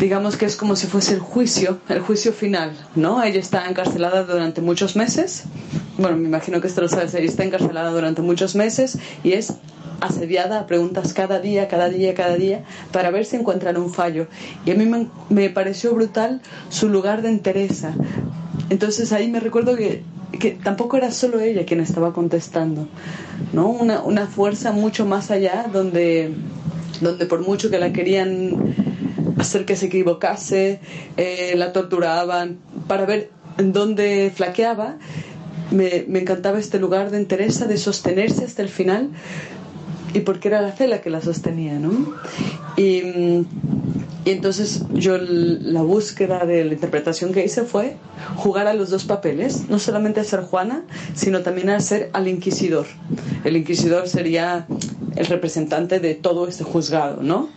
digamos 0.00 0.36
que 0.36 0.44
es 0.44 0.56
como 0.56 0.74
si 0.74 0.88
fuese 0.88 1.14
el 1.14 1.20
juicio, 1.20 1.78
el 1.88 2.00
juicio 2.00 2.32
final, 2.32 2.76
¿no? 2.96 3.22
Ella 3.22 3.38
está 3.38 3.66
encarcelada 3.68 4.24
durante 4.24 4.60
muchos 4.60 4.96
meses. 4.96 5.44
Bueno, 5.96 6.16
me 6.16 6.26
imagino 6.26 6.60
que 6.60 6.66
esto 6.66 6.80
lo 6.80 6.88
sabes, 6.88 7.14
ella 7.14 7.26
está 7.26 7.44
encarcelada 7.44 7.90
durante 7.90 8.22
muchos 8.22 8.56
meses 8.56 8.98
y 9.22 9.32
es 9.32 9.54
asediada 10.00 10.58
a 10.58 10.66
preguntas 10.66 11.14
cada 11.14 11.38
día, 11.38 11.68
cada 11.68 11.88
día, 11.88 12.12
cada 12.14 12.34
día, 12.34 12.64
para 12.92 13.10
ver 13.10 13.24
si 13.24 13.36
encuentran 13.36 13.76
un 13.76 13.94
fallo. 13.94 14.26
Y 14.66 14.72
a 14.72 14.74
mí 14.74 14.84
me, 14.84 15.06
me 15.30 15.48
pareció 15.48 15.94
brutal 15.94 16.42
su 16.70 16.88
lugar 16.88 17.22
de 17.22 17.28
entereza. 17.28 17.94
Entonces 18.68 19.12
ahí 19.12 19.30
me 19.30 19.38
recuerdo 19.38 19.76
que, 19.76 20.02
que, 20.38 20.52
tampoco 20.52 20.96
era 20.96 21.10
solo 21.10 21.40
ella 21.40 21.64
quien 21.66 21.80
estaba 21.80 22.12
contestando, 22.12 22.88
¿no? 23.52 23.68
Una, 23.68 24.02
una 24.02 24.26
fuerza 24.26 24.72
mucho 24.72 25.06
más 25.06 25.30
allá 25.30 25.68
donde, 25.72 26.32
donde 27.00 27.26
por 27.26 27.46
mucho 27.46 27.70
que 27.70 27.78
la 27.78 27.92
querían 27.92 28.74
hacer 29.38 29.64
que 29.64 29.76
se 29.76 29.86
equivocase, 29.86 30.80
eh, 31.16 31.54
la 31.56 31.72
torturaban 31.72 32.58
para 32.86 33.06
ver 33.06 33.30
en 33.58 33.72
dónde 33.72 34.32
flaqueaba. 34.34 34.96
Me, 35.70 36.04
me, 36.08 36.20
encantaba 36.20 36.58
este 36.58 36.78
lugar 36.78 37.10
de 37.10 37.18
entereza, 37.18 37.66
de 37.66 37.76
sostenerse 37.76 38.44
hasta 38.44 38.62
el 38.62 38.68
final, 38.68 39.10
y 40.14 40.20
porque 40.20 40.48
era 40.48 40.62
la 40.62 40.72
cela 40.72 41.00
que 41.00 41.10
la 41.10 41.20
sostenía, 41.20 41.78
¿no? 41.78 42.14
Y 44.26 44.32
entonces 44.32 44.82
yo 44.92 45.16
la 45.18 45.82
búsqueda 45.82 46.44
de 46.44 46.64
la 46.64 46.72
interpretación 46.74 47.32
que 47.32 47.44
hice 47.44 47.62
fue 47.62 47.96
jugar 48.36 48.66
a 48.66 48.74
los 48.74 48.90
dos 48.90 49.04
papeles, 49.04 49.70
no 49.70 49.78
solamente 49.78 50.20
a 50.20 50.24
ser 50.24 50.40
Juana, 50.40 50.82
sino 51.14 51.42
también 51.42 51.70
a 51.70 51.78
ser 51.78 52.10
al 52.12 52.26
inquisidor. 52.26 52.86
El 53.44 53.56
inquisidor 53.56 54.08
sería 54.08 54.66
el 55.14 55.26
representante 55.26 56.00
de 56.00 56.14
todo 56.14 56.48
este 56.48 56.64
juzgado, 56.64 57.22
¿no? 57.22 57.48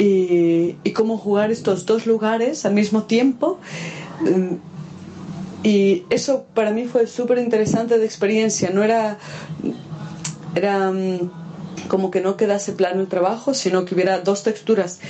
y, 0.00 0.76
y 0.82 0.92
cómo 0.92 1.18
jugar 1.18 1.50
estos 1.50 1.84
dos 1.84 2.06
lugares 2.06 2.64
al 2.64 2.72
mismo 2.72 3.02
tiempo. 3.02 3.58
Mm, 4.20 4.54
y 5.62 6.04
eso 6.08 6.46
para 6.54 6.70
mí 6.70 6.86
fue 6.86 7.06
súper 7.06 7.38
interesante 7.38 7.98
de 7.98 8.06
experiencia. 8.06 8.70
No 8.70 8.82
era, 8.82 9.18
era 10.54 10.90
mm, 10.90 11.30
como 11.88 12.10
que 12.10 12.22
no 12.22 12.38
quedase 12.38 12.72
plano 12.72 13.02
el 13.02 13.08
trabajo, 13.08 13.52
sino 13.52 13.84
que 13.84 13.94
hubiera 13.94 14.20
dos 14.20 14.42
texturas 14.42 15.00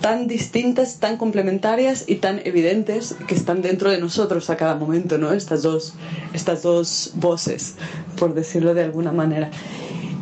tan 0.00 0.26
distintas, 0.26 0.98
tan 1.00 1.16
complementarias 1.16 2.04
y 2.06 2.16
tan 2.16 2.40
evidentes 2.44 3.14
que 3.26 3.34
están 3.34 3.62
dentro 3.62 3.90
de 3.90 3.98
nosotros 3.98 4.50
a 4.50 4.56
cada 4.56 4.74
momento, 4.74 5.18
¿no? 5.18 5.32
Estas 5.32 5.62
dos, 5.62 5.94
estas 6.32 6.62
dos 6.62 7.12
voces, 7.14 7.76
por 8.18 8.34
decirlo 8.34 8.74
de 8.74 8.84
alguna 8.84 9.12
manera. 9.12 9.50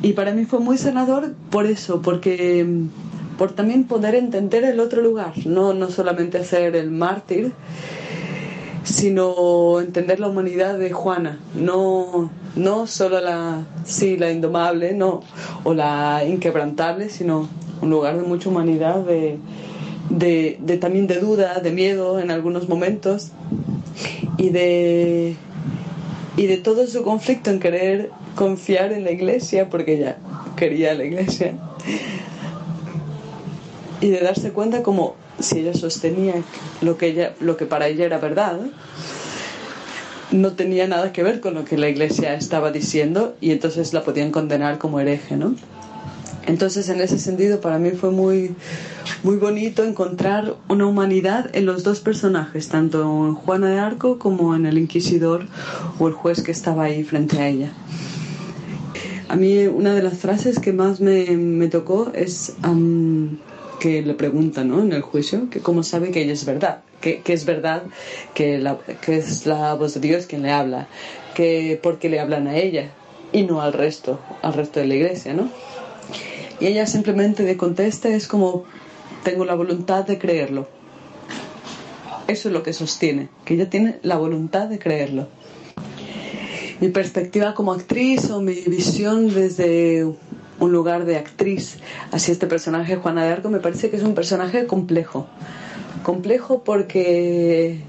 Y 0.03 0.15
para 0.15 0.33
mí 0.33 0.45
fue 0.45 0.61
muy 0.61 0.79
sanador 0.79 1.35
por 1.51 1.67
eso, 1.67 2.03
porque 2.03 2.65
mm, 2.65 3.37
por 3.39 3.53
también 3.53 3.85
poder 3.85 4.15
entender 4.15 4.65
el 4.65 4.81
otro 4.81 5.03
lugar, 5.03 5.33
no, 5.47 5.75
no 5.75 5.91
solamente 5.91 6.45
ser 6.45 6.77
el 6.77 6.91
mártir, 6.91 7.53
sino 8.85 9.81
entender 9.81 10.19
la 10.21 10.29
humanidad 10.29 10.79
de 10.79 10.91
Juana, 10.91 11.39
no, 11.55 12.31
no 12.57 12.87
solo 12.87 13.21
la, 13.21 13.65
sí, 13.85 14.17
la 14.17 14.31
indomable, 14.31 14.93
no, 14.93 15.23
o 15.65 15.75
la 15.75 16.25
inquebrantable, 16.27 17.09
sino 17.09 17.49
un 17.83 17.91
lugar 17.91 18.17
de 18.17 18.23
mucha 18.23 18.49
humanidad, 18.49 19.05
de, 19.05 20.79
también 20.81 21.07
de 21.07 21.19
duda, 21.19 21.61
de 21.61 21.73
miedo 21.73 22.21
en 22.21 22.31
algunos 22.31 22.69
momentos, 22.69 23.33
y 24.39 24.49
de, 24.51 25.37
y 26.37 26.47
de 26.47 26.57
todo 26.59 26.87
su 26.87 27.03
conflicto 27.03 27.51
en 27.51 27.61
querer 27.61 28.11
confiar 28.37 28.93
en 28.93 29.05
la 29.05 29.11
iglesia, 29.11 29.69
porque 29.69 29.95
ella 29.95 30.17
quería 30.57 30.95
la 30.95 31.05
iglesia, 31.05 31.55
y 34.01 34.09
de 34.09 34.21
darse 34.21 34.53
cuenta 34.53 34.83
como 34.83 35.17
si 35.41 35.59
ella 35.59 35.75
sostenía 35.75 36.35
lo 36.81 36.97
que 36.97 37.09
ella 37.09 37.35
lo 37.41 37.57
que 37.57 37.67
para 37.67 37.89
ella 37.89 38.05
era 38.05 38.19
verdad 38.19 38.61
no 40.31 40.53
tenía 40.53 40.87
nada 40.87 41.13
que 41.13 41.23
ver 41.23 41.41
con 41.41 41.55
lo 41.55 41.65
que 41.65 41.77
la 41.77 41.89
iglesia 41.89 42.35
estaba 42.35 42.71
diciendo 42.71 43.35
y 43.41 43.51
entonces 43.51 43.93
la 43.93 44.03
podían 44.03 44.31
condenar 44.31 44.79
como 44.79 45.01
hereje 45.01 45.37
no 45.37 45.57
entonces 46.47 46.89
en 46.89 47.01
ese 47.01 47.19
sentido 47.19 47.61
para 47.61 47.79
mí 47.79 47.91
fue 47.91 48.11
muy 48.11 48.55
muy 49.23 49.37
bonito 49.37 49.85
encontrar 49.85 50.57
una 50.69 50.87
humanidad 50.87 51.51
en 51.55 51.67
los 51.67 51.83
dos 51.83 52.01
personajes 52.01 52.69
tanto 52.69 53.03
en 53.27 53.35
Juana 53.35 53.71
de 53.71 53.79
Arco 53.79 54.19
como 54.19 54.55
en 54.55 54.67
el 54.67 54.79
inquisidor 54.79 55.47
o 55.99 56.09
el 56.09 56.15
juez 56.15 56.43
que 56.43 56.53
estaba 56.53 56.85
ahí 56.85 57.05
frente 57.05 57.39
a 57.39 57.49
ella 57.49 57.73
a 59.29 59.37
mí 59.37 59.67
una 59.67 59.95
de 59.95 60.03
las 60.03 60.19
frases 60.19 60.59
que 60.59 60.73
más 60.73 61.01
me, 61.01 61.25
me 61.37 61.69
tocó 61.69 62.11
es 62.15 62.55
um, 62.65 63.39
que 63.83 64.01
le 64.01 64.15
pregunta 64.15 64.63
¿no? 64.63 64.81
en 64.81 64.93
el 64.93 65.03
juicio 65.03 65.51
que 65.51 65.59
cómo 65.59 65.83
sabe 65.83 66.13
que 66.13 66.23
ella 66.23 66.35
es 66.35 66.45
verdad, 66.45 66.83
que, 67.01 67.21
que 67.23 67.33
es 67.33 67.45
verdad 67.45 67.83
que, 68.33 68.59
la, 68.59 68.79
que 68.79 69.17
es 69.17 69.45
la 69.45 69.75
voz 69.75 69.95
de 69.95 70.01
Dios 70.01 70.27
quien 70.27 70.43
le 70.43 70.53
habla, 70.53 70.87
que 71.35 71.81
porque 71.83 72.09
le 72.09 72.21
hablan 72.21 72.47
a 72.47 72.57
ella 72.57 72.91
y 73.33 73.43
no 73.43 73.61
al 73.61 73.73
resto, 73.73 74.21
al 74.43 74.53
resto 74.53 74.79
de 74.79 74.87
la 74.87 74.95
iglesia, 74.95 75.35
¿no? 75.35 75.51
Y 76.63 76.69
ella 76.69 76.87
simplemente 76.87 77.43
le 77.43 77.57
contesta, 77.57 78.09
es 78.09 78.29
como, 78.29 78.63
tengo 79.25 79.45
la 79.45 79.57
voluntad 79.57 80.05
de 80.05 80.17
creerlo. 80.17 80.69
eso 82.29 82.49
es 82.49 82.55
lo 82.55 82.63
que 82.63 82.73
sostiene, 82.73 83.31
que 83.45 83.55
ella 83.55 83.69
tiene 83.69 83.99
la 84.05 84.17
voluntad 84.17 84.69
de 84.69 84.79
creerlo. 84.79 85.27
Mi 86.81 86.87
perspectiva 86.91 87.55
como 87.55 87.73
actriz 87.73 88.31
o 88.31 88.41
mi 88.41 88.55
visión 88.55 89.35
desde 89.35 90.05
un 90.05 90.73
lugar 90.73 91.05
de 91.05 91.17
actriz 91.17 91.79
hacia 92.13 92.31
este 92.31 92.47
personaje, 92.47 92.95
Juana 92.95 93.25
de 93.25 93.33
Arco, 93.33 93.49
me 93.51 93.59
parece 93.59 93.91
que 93.91 93.97
es 93.97 94.05
un 94.05 94.15
personaje 94.15 94.69
complejo. 94.69 95.27
Complejo 96.05 96.63
porque. 96.63 97.81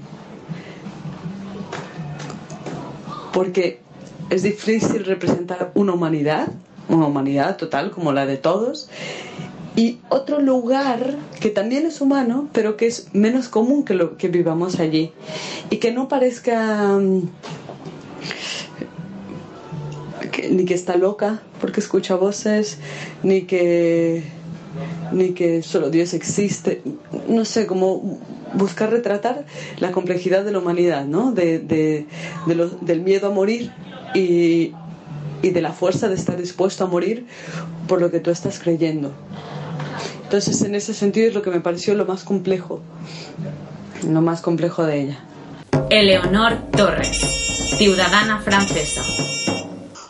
porque 3.32 3.78
es 4.30 4.42
difícil 4.42 5.04
representar 5.04 5.70
una 5.76 5.92
humanidad, 5.92 6.48
una 6.88 7.06
humanidad 7.06 7.56
total 7.56 7.90
como 7.90 8.12
la 8.12 8.26
de 8.26 8.36
todos, 8.36 8.88
y 9.76 9.98
otro 10.08 10.40
lugar 10.40 11.16
que 11.40 11.50
también 11.50 11.84
es 11.86 12.00
humano, 12.00 12.48
pero 12.52 12.76
que 12.76 12.86
es 12.86 13.08
menos 13.12 13.48
común 13.48 13.84
que 13.84 13.94
lo 13.94 14.16
que 14.16 14.28
vivamos 14.28 14.78
allí. 14.78 15.10
Y 15.70 15.78
que 15.78 15.90
no 15.90 16.06
parezca 16.06 16.96
mm, 16.96 17.22
ni 20.50 20.64
que 20.64 20.74
está 20.74 20.96
loca 20.96 21.42
porque 21.60 21.80
escucha 21.80 22.14
voces, 22.16 22.78
ni 23.22 23.42
que 23.42 24.22
ni 25.12 25.30
que 25.30 25.62
solo 25.62 25.90
Dios 25.90 26.14
existe. 26.14 26.82
No 27.28 27.44
sé, 27.44 27.66
como 27.66 28.18
buscar 28.54 28.90
retratar 28.90 29.44
la 29.78 29.92
complejidad 29.92 30.44
de 30.44 30.52
la 30.52 30.58
humanidad, 30.58 31.04
¿no? 31.06 31.32
De, 31.32 31.58
de- 31.58 32.06
del 32.80 33.00
miedo 33.00 33.28
a 33.28 33.30
morir 33.30 33.70
y, 34.14 34.72
y 35.44 35.50
de 35.50 35.60
la 35.60 35.72
fuerza 35.72 36.08
de 36.08 36.14
estar 36.14 36.36
dispuesto 36.36 36.84
a 36.84 36.86
morir 36.86 37.26
por 37.86 38.00
lo 38.00 38.10
que 38.10 38.18
tú 38.20 38.30
estás 38.30 38.58
creyendo. 38.58 39.12
Entonces, 40.22 40.62
en 40.62 40.74
ese 40.74 40.94
sentido 40.94 41.28
es 41.28 41.34
lo 41.34 41.42
que 41.42 41.50
me 41.50 41.60
pareció 41.60 41.94
lo 41.94 42.06
más 42.06 42.24
complejo, 42.24 42.80
lo 44.08 44.22
más 44.22 44.40
complejo 44.40 44.84
de 44.84 45.02
ella. 45.02 45.18
Eleonor 45.90 46.70
Torres, 46.70 47.18
ciudadana 47.76 48.40
francesa. 48.40 49.02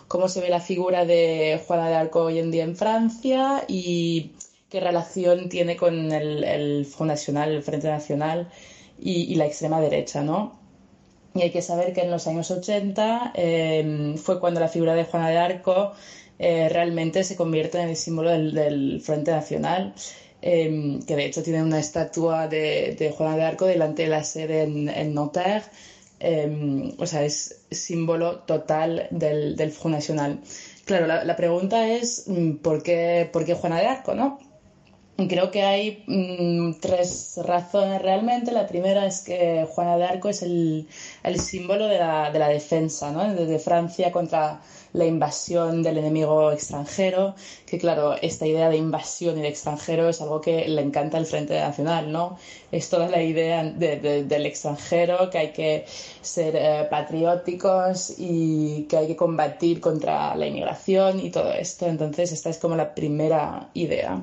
cómo 0.06 0.28
se 0.28 0.40
ve 0.40 0.48
la 0.48 0.60
figura 0.60 1.04
de 1.04 1.60
Juana 1.66 1.88
de 1.88 1.96
Arco 1.96 2.20
hoy 2.20 2.38
en 2.38 2.52
día 2.52 2.62
en 2.62 2.76
Francia 2.76 3.64
y 3.66 4.30
qué 4.70 4.78
relación 4.78 5.48
tiene 5.48 5.76
con 5.76 6.12
el, 6.12 6.44
el 6.44 6.86
Front 6.86 7.10
National, 7.10 7.50
el 7.50 7.62
Frente 7.64 7.88
Nacional 7.88 8.48
y, 9.00 9.22
y 9.24 9.34
la 9.34 9.46
extrema 9.46 9.80
derecha, 9.80 10.22
¿no? 10.22 10.63
Y 11.34 11.42
hay 11.42 11.50
que 11.50 11.62
saber 11.62 11.92
que 11.92 12.02
en 12.02 12.10
los 12.10 12.26
años 12.28 12.50
80 12.50 13.32
eh, 13.34 14.14
fue 14.22 14.38
cuando 14.38 14.60
la 14.60 14.68
figura 14.68 14.94
de 14.94 15.04
Juana 15.04 15.30
de 15.30 15.38
Arco 15.38 15.92
eh, 16.38 16.68
realmente 16.68 17.24
se 17.24 17.36
convierte 17.36 17.80
en 17.80 17.88
el 17.90 17.96
símbolo 17.96 18.30
del, 18.30 19.00
Frente 19.02 19.30
Nacional, 19.32 19.94
eh, 20.42 21.00
que 21.06 21.16
de 21.16 21.26
hecho 21.26 21.42
tiene 21.42 21.62
una 21.62 21.78
estatua 21.80 22.48
de, 22.48 23.12
Juana 23.16 23.36
de 23.36 23.44
Arco 23.44 23.66
delante 23.66 24.02
de 24.04 24.08
la 24.08 24.24
sede 24.24 24.62
en, 24.62 24.88
en 24.88 25.14
Nanterre. 25.14 25.64
Eh, 26.20 26.94
o 26.98 27.06
sea, 27.06 27.24
es 27.24 27.64
símbolo 27.70 28.40
total 28.40 29.08
del, 29.10 29.56
del 29.56 29.72
Front 29.72 29.96
Nacional. 29.96 30.40
Claro, 30.84 31.06
la, 31.06 31.24
la 31.24 31.36
pregunta 31.36 31.88
es 31.88 32.24
mm, 32.26 32.56
¿por 32.56 32.82
qué, 32.82 33.28
¿por 33.32 33.44
qué 33.44 33.54
Juana 33.54 33.80
de 33.80 33.86
Arco, 33.86 34.14
no? 34.14 34.38
Creo 35.16 35.50
que 35.52 35.62
hay 35.62 36.02
mm, 36.08 36.80
tres 36.80 37.38
razones 37.44 38.02
realmente. 38.02 38.50
La 38.50 38.66
primera 38.66 39.06
es 39.06 39.20
que 39.20 39.64
Juana 39.70 39.96
de 39.96 40.04
Arco 40.04 40.28
es 40.28 40.42
el, 40.42 40.88
símbolo 41.38 41.86
de 41.86 41.98
la, 42.00 42.30
de 42.32 42.38
la 42.40 42.48
defensa, 42.48 43.12
¿no? 43.12 43.32
Desde 43.32 43.60
Francia 43.60 44.10
contra 44.10 44.60
la 44.92 45.04
invasión 45.06 45.82
del 45.84 45.98
enemigo 45.98 46.50
extranjero, 46.50 47.34
que 47.64 47.78
claro, 47.78 48.14
esta 48.22 48.44
idea 48.46 48.68
de 48.68 48.76
invasión 48.76 49.38
y 49.38 49.42
de 49.42 49.48
extranjero 49.48 50.08
es 50.08 50.20
algo 50.20 50.40
que 50.40 50.66
le 50.68 50.82
encanta 50.82 51.16
al 51.16 51.26
Frente 51.26 51.60
Nacional, 51.60 52.10
¿no? 52.10 52.36
Es 52.72 52.88
toda 52.90 53.08
la 53.08 53.22
idea 53.22 53.62
de- 53.62 53.96
de- 54.00 54.24
del 54.24 54.46
extranjero, 54.46 55.30
que 55.30 55.38
hay 55.38 55.52
que 55.52 55.84
ser 56.22 56.56
eh, 56.56 56.86
patrióticos 56.90 58.14
y 58.18 58.86
que 58.88 58.96
hay 58.96 59.06
que 59.06 59.16
combatir 59.16 59.80
contra 59.80 60.34
la 60.34 60.46
inmigración 60.46 61.20
y 61.20 61.30
todo 61.30 61.52
esto. 61.52 61.86
Entonces, 61.86 62.32
esta 62.32 62.50
es 62.50 62.58
como 62.58 62.74
la 62.76 62.94
primera 62.96 63.70
idea. 63.74 64.20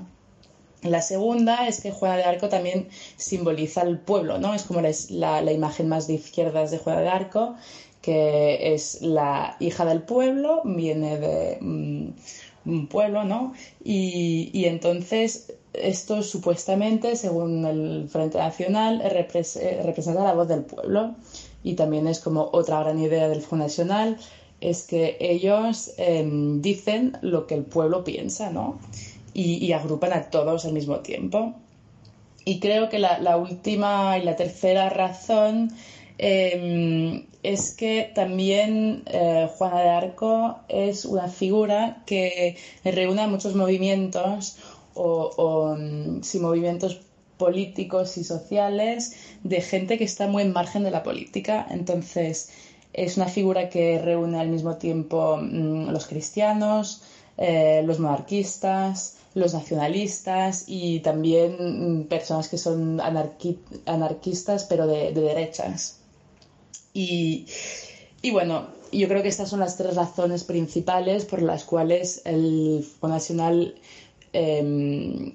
La 0.84 1.02
segunda 1.02 1.68
es 1.68 1.82
que 1.82 1.92
Juana 1.92 2.18
de 2.18 2.24
Arco 2.24 2.50
también 2.50 2.88
simboliza 3.16 3.82
al 3.82 4.00
pueblo, 4.00 4.40
¿no? 4.40 4.56
Es 4.56 4.64
como 4.64 4.82
la, 4.82 5.52
imagen 5.52 5.88
más 5.88 6.08
de 6.08 6.16
izquierdas 6.16 6.72
de 6.72 6.80
Juana 6.80 7.02
de 7.02 7.10
Arco, 7.10 7.56
que 8.02 8.74
es 8.74 9.02
la 9.02 9.58
hija 9.60 9.86
del 9.86 10.02
pueblo, 10.02 10.62
viene 10.66 11.20
de 11.20 11.58
mm, 11.62 12.10
un 12.66 12.88
pueblo, 12.88 13.24
¿no? 13.26 13.54
Y, 13.84 14.66
entonces 14.66 15.54
esto 15.74 16.24
supuestamente, 16.24 17.16
según 17.16 17.64
el 17.66 18.10
Frente 18.10 18.40
Nacional, 18.40 19.02
eh, 19.02 19.82
representa 19.84 20.24
la 20.24 20.34
voz 20.34 20.48
del 20.48 20.64
pueblo. 20.64 21.16
Y 21.64 21.76
también 21.76 22.08
es 22.08 22.20
como 22.20 22.50
otra 22.54 22.80
gran 22.80 23.00
idea 23.00 23.30
del 23.30 23.42
Front 23.42 23.64
Nacional, 23.64 24.18
es 24.62 24.84
que 24.88 25.18
ellos 25.20 25.94
em, 25.98 26.62
dicen 26.62 27.18
lo 27.22 27.46
que 27.48 27.56
el 27.56 27.64
pueblo 27.64 28.04
piensa, 28.04 28.50
¿no? 28.50 28.80
Y, 29.34 29.72
agrupan 29.74 30.14
a 30.14 30.30
todos 30.30 30.66
al 30.66 30.74
mismo 30.74 31.00
tiempo. 31.00 31.54
Y 32.44 32.60
creo 32.60 32.90
que 32.90 33.00
la, 33.00 33.38
última 33.38 34.18
y 34.18 34.24
la 34.24 34.36
tercera 34.36 34.90
razón 34.90 35.72
eh, 36.18 37.26
es 37.44 37.72
que 37.72 38.12
también 38.14 39.04
eh, 39.06 39.48
Juana 39.58 39.82
de 39.82 39.90
Arco 39.90 40.60
es 40.68 41.06
una 41.06 41.28
figura 41.28 42.04
que 42.06 42.58
reúne 42.84 43.22
a 43.22 43.28
muchos 43.28 43.56
movimientos 43.56 44.58
o, 44.94 45.32
o 45.38 45.76
mm, 45.76 46.24
sí, 46.24 46.40
movimientos 46.40 47.02
políticos 47.38 48.18
y 48.18 48.24
sociales 48.24 49.16
de 49.44 49.62
gente 49.62 49.98
que 49.98 50.04
está 50.04 50.28
muy 50.28 50.44
en 50.44 50.54
margen 50.54 50.84
de 50.84 50.92
la 50.92 51.04
política. 51.04 51.66
Entonces, 51.70 52.52
es 52.94 53.18
una 53.18 53.28
figura 53.28 53.70
que 53.70 54.00
reúne 54.00 54.40
al 54.40 54.50
mismo 54.50 54.76
tiempo 54.78 55.38
mm, 55.38 55.90
los 55.90 56.08
cristianos, 56.08 57.02
eh, 57.38 57.82
los 57.86 58.00
monarquistas, 58.00 59.18
los 59.34 59.54
nacionalistas 59.54 60.66
y 60.68 61.00
también 61.00 62.02
mm, 62.02 62.04
personas 62.08 62.48
que 62.50 62.58
son 62.58 63.00
anarqui- 63.00 63.58
anarquistas 63.86 64.66
pero 64.66 64.88
de, 64.88 65.12
de 65.14 65.22
derechas. 65.22 65.98
Y, 66.94 67.46
y 68.22 68.32
bueno, 68.32 68.68
yo 68.92 69.08
creo 69.08 69.22
que 69.22 69.30
estas 69.30 69.50
son 69.50 69.60
las 69.62 69.78
tres 69.78 69.96
razones 69.96 70.44
principales 70.44 71.26
por 71.26 71.42
las 71.42 71.64
cuales 71.64 72.22
el 72.26 72.86
Front 73.00 73.14
Nacional 73.14 73.76
em, 74.34 75.34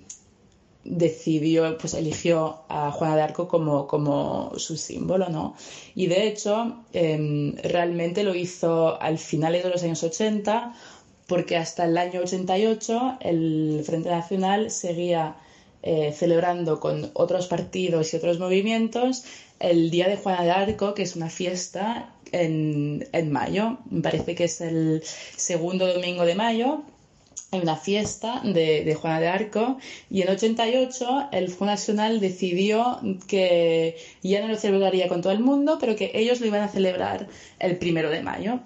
decidió, 0.84 1.76
pues 1.78 1.94
eligió 1.94 2.60
a 2.68 2.92
Juana 2.92 3.16
de 3.16 3.22
Arco 3.22 3.48
como, 3.48 3.86
como 3.88 4.52
su 4.56 4.76
símbolo, 4.76 5.28
¿no? 5.28 5.56
Y 5.96 6.06
de 6.06 6.28
hecho, 6.28 6.76
em, 6.92 7.56
realmente 7.56 8.22
lo 8.22 8.34
hizo 8.34 9.00
al 9.00 9.18
finales 9.18 9.64
de 9.64 9.70
los 9.70 9.82
años 9.82 10.02
80, 10.04 10.74
porque 11.26 11.56
hasta 11.56 11.84
el 11.84 11.98
año 11.98 12.20
88 12.20 13.18
el 13.20 13.82
Frente 13.84 14.10
Nacional 14.10 14.70
seguía 14.70 15.36
eh, 15.82 16.12
celebrando 16.12 16.80
con 16.80 17.10
otros 17.14 17.46
partidos 17.46 18.12
y 18.12 18.16
otros 18.16 18.38
movimientos 18.38 19.24
el 19.58 19.90
Día 19.90 20.08
de 20.08 20.16
Juana 20.16 20.44
de 20.44 20.50
Arco, 20.50 20.94
que 20.94 21.02
es 21.02 21.16
una 21.16 21.30
fiesta 21.30 22.12
en, 22.32 23.08
en 23.12 23.32
mayo, 23.32 23.78
me 23.90 24.02
parece 24.02 24.34
que 24.34 24.44
es 24.44 24.60
el 24.60 25.02
segundo 25.36 25.86
domingo 25.86 26.24
de 26.24 26.34
mayo, 26.34 26.82
hay 27.52 27.60
una 27.60 27.76
fiesta 27.76 28.40
de, 28.44 28.84
de 28.84 28.94
Juana 28.94 29.20
de 29.20 29.28
Arco 29.28 29.78
y 30.10 30.22
en 30.22 30.28
88 30.28 31.28
el 31.32 31.48
Front 31.48 31.70
Nacional 31.70 32.20
decidió 32.20 33.00
que 33.28 33.96
ya 34.22 34.40
no 34.40 34.48
lo 34.48 34.56
celebraría 34.56 35.08
con 35.08 35.22
todo 35.22 35.32
el 35.32 35.40
mundo, 35.40 35.78
pero 35.80 35.94
que 35.96 36.10
ellos 36.14 36.40
lo 36.40 36.46
iban 36.46 36.62
a 36.62 36.68
celebrar 36.68 37.28
el 37.58 37.78
primero 37.78 38.10
de 38.10 38.22
mayo. 38.22 38.60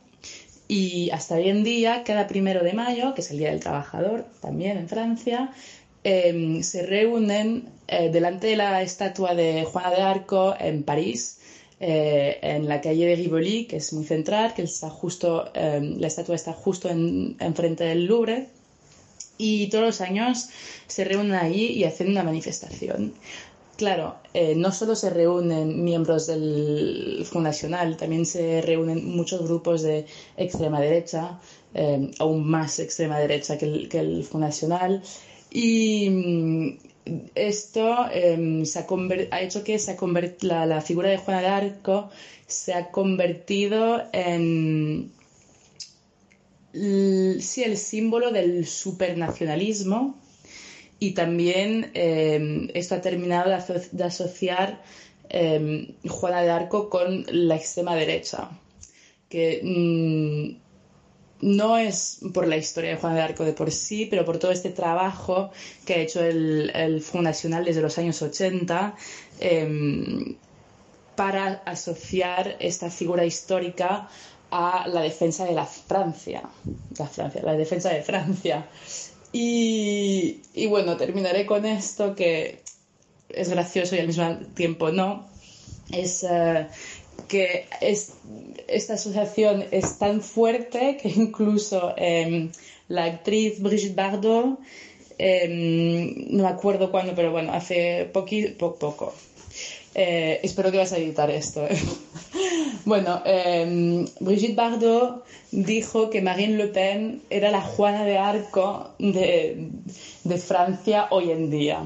Y 0.70 1.10
hasta 1.10 1.34
hoy 1.34 1.48
en 1.48 1.64
día, 1.64 2.04
cada 2.04 2.28
primero 2.28 2.62
de 2.62 2.74
mayo, 2.74 3.12
que 3.12 3.22
es 3.22 3.30
el 3.32 3.38
Día 3.38 3.50
del 3.50 3.58
Trabajador, 3.58 4.24
también 4.40 4.78
en 4.78 4.88
Francia, 4.88 5.50
eh, 6.04 6.60
se 6.62 6.86
reúnen 6.86 7.68
eh, 7.88 8.08
delante 8.12 8.46
de 8.46 8.56
la 8.56 8.80
estatua 8.80 9.34
de 9.34 9.64
Juana 9.64 9.90
de 9.90 10.02
Arco 10.02 10.54
en 10.60 10.84
París, 10.84 11.40
eh, 11.80 12.38
en 12.42 12.68
la 12.68 12.80
calle 12.80 13.04
de 13.04 13.16
Rivoli, 13.16 13.64
que 13.64 13.78
es 13.78 13.92
muy 13.92 14.04
central, 14.04 14.54
que 14.54 14.62
está 14.62 14.90
justo, 14.90 15.50
eh, 15.54 15.80
la 15.98 16.06
estatua 16.06 16.36
está 16.36 16.52
justo 16.52 16.88
en, 16.88 17.36
enfrente 17.40 17.82
del 17.82 18.04
Louvre. 18.04 18.46
Y 19.38 19.70
todos 19.70 19.84
los 19.84 20.00
años 20.00 20.50
se 20.86 21.02
reúnen 21.02 21.34
allí 21.34 21.66
y 21.66 21.82
hacen 21.82 22.10
una 22.10 22.22
manifestación. 22.22 23.12
Claro, 23.80 24.16
eh, 24.34 24.54
no 24.54 24.72
solo 24.72 24.94
se 24.94 25.08
reúnen 25.08 25.82
miembros 25.82 26.26
del 26.26 27.24
Front 27.24 27.46
Nacional, 27.46 27.96
también 27.96 28.26
se 28.26 28.60
reúnen 28.60 29.06
muchos 29.08 29.42
grupos 29.42 29.80
de 29.80 30.04
extrema 30.36 30.82
derecha, 30.82 31.40
eh, 31.72 32.10
aún 32.18 32.46
más 32.46 32.78
extrema 32.78 33.18
derecha 33.18 33.56
que 33.56 33.64
el, 33.64 33.88
que 33.88 34.00
el 34.00 34.24
Front 34.24 34.44
Nacional. 34.44 35.02
Y 35.50 36.10
mm, 36.10 36.78
esto 37.34 38.06
se 38.10 38.78
ha, 39.30 39.40
hecho 39.40 39.64
que 39.64 39.78
la, 40.42 40.80
figura 40.82 41.08
de 41.08 41.16
Juana 41.16 41.40
de 41.40 41.46
Arco 41.46 42.10
se 42.46 42.74
ha 42.74 42.90
convertido 42.90 44.02
en 44.12 45.10
sí, 46.74 47.62
el 47.64 47.78
símbolo 47.78 48.30
del 48.30 48.66
supernacionalismo 48.66 50.20
y 51.00 51.12
también 51.12 51.90
eh, 51.94 52.70
esto 52.74 52.94
ha 52.94 53.00
terminado 53.00 53.48
de, 53.50 53.56
aso- 53.56 53.90
de 53.90 54.04
asociar 54.04 54.82
eh, 55.30 55.94
Juana 56.06 56.42
de 56.42 56.50
Arco 56.50 56.90
con 56.90 57.24
la 57.30 57.56
extrema 57.56 57.96
derecha, 57.96 58.50
que 59.28 59.60
mm, 59.64 61.46
no 61.46 61.78
es 61.78 62.20
por 62.34 62.46
la 62.46 62.58
historia 62.58 62.90
de 62.90 62.96
Juana 62.96 63.16
de 63.16 63.22
Arco 63.22 63.44
de 63.44 63.54
por 63.54 63.70
sí, 63.70 64.06
pero 64.06 64.24
por 64.26 64.38
todo 64.38 64.52
este 64.52 64.70
trabajo 64.70 65.50
que 65.86 65.94
ha 65.94 65.98
hecho 65.98 66.22
el, 66.22 66.70
Nacional 67.14 67.64
desde 67.64 67.80
los 67.80 67.96
años 67.98 68.20
80 68.20 68.94
eh, 69.40 70.36
para 71.16 71.62
asociar 71.64 72.56
esta 72.60 72.90
figura 72.90 73.24
histórica 73.24 74.08
a 74.50 74.86
la 74.88 75.00
defensa 75.02 75.44
de 75.44 75.52
la 75.52 75.64
Francia, 75.66 76.42
la, 76.98 77.06
Francia, 77.06 77.42
la 77.42 77.56
defensa 77.56 77.90
de 77.90 78.02
Francia. 78.02 78.66
Y, 79.32 80.42
bueno, 80.68 80.96
terminaré 80.96 81.46
con 81.46 81.64
esto 81.66 82.14
que 82.14 82.62
es 83.28 83.48
gracioso 83.50 83.96
y 83.96 84.00
al 84.00 84.06
mismo 84.08 84.38
tiempo 84.54 84.90
no. 84.90 85.28
Es 85.92 86.24
eh, 86.24 86.66
que 87.28 87.66
es, 87.80 88.14
esta 88.68 88.94
asociación 88.94 89.64
es 89.70 89.98
tan 89.98 90.22
fuerte 90.22 90.98
que 91.00 91.08
incluso 91.10 91.94
eh, 91.96 92.50
la 92.88 93.04
actriz 93.04 93.60
Brigitte 93.60 93.94
Bardot, 93.96 94.58
eh, 95.18 96.14
no 96.30 96.44
me 96.44 96.48
acuerdo 96.48 96.90
cuándo, 96.90 97.14
pero 97.14 97.32
bueno, 97.32 97.52
hace 97.52 98.08
poqui, 98.12 98.48
po- 98.48 98.76
poco. 98.76 99.14
Eh, 99.94 100.40
espero 100.42 100.70
que 100.72 100.78
vas 100.78 100.92
a 100.92 100.98
editar 100.98 101.30
esto. 101.30 101.66
bueno, 102.84 103.22
eh, 103.24 104.06
Brigitte 104.20 104.56
Bardot 104.56 105.24
dijo 105.50 106.10
que 106.10 106.22
Marine 106.22 106.56
Le 106.56 106.66
Pen 106.68 107.22
era 107.30 107.50
la 107.50 107.60
Juana 107.60 108.04
de 108.04 108.18
Arco 108.18 108.90
de, 108.98 109.70
de 110.24 110.38
Francia 110.38 111.08
hoy 111.10 111.30
en 111.30 111.50
día. 111.50 111.82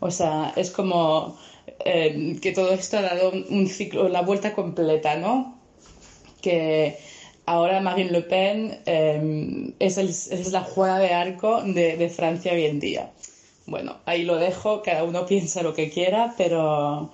O 0.00 0.10
sea, 0.10 0.52
es 0.56 0.70
como 0.70 1.36
eh, 1.84 2.36
que 2.40 2.52
todo 2.52 2.72
esto 2.72 2.98
ha 2.98 3.02
dado 3.02 3.32
un 3.50 3.66
ciclo, 3.68 4.08
la 4.08 4.22
vuelta 4.22 4.54
completa, 4.54 5.16
¿no? 5.16 5.58
Que 6.40 6.98
ahora 7.46 7.80
Marine 7.80 8.10
Le 8.10 8.22
Pen 8.22 8.78
eh, 8.86 9.74
es, 9.78 9.98
es 9.98 10.52
la 10.52 10.62
Juana 10.62 10.98
de 10.98 11.12
Arco 11.12 11.62
de, 11.62 11.96
de 11.96 12.08
Francia 12.08 12.52
hoy 12.52 12.66
en 12.66 12.80
día. 12.80 13.10
Bueno, 13.66 13.96
ahí 14.06 14.24
lo 14.24 14.36
dejo, 14.36 14.82
cada 14.82 15.04
uno 15.04 15.26
piensa 15.28 15.62
lo 15.62 15.74
que 15.74 15.90
quiera, 15.90 16.34
pero 16.36 17.10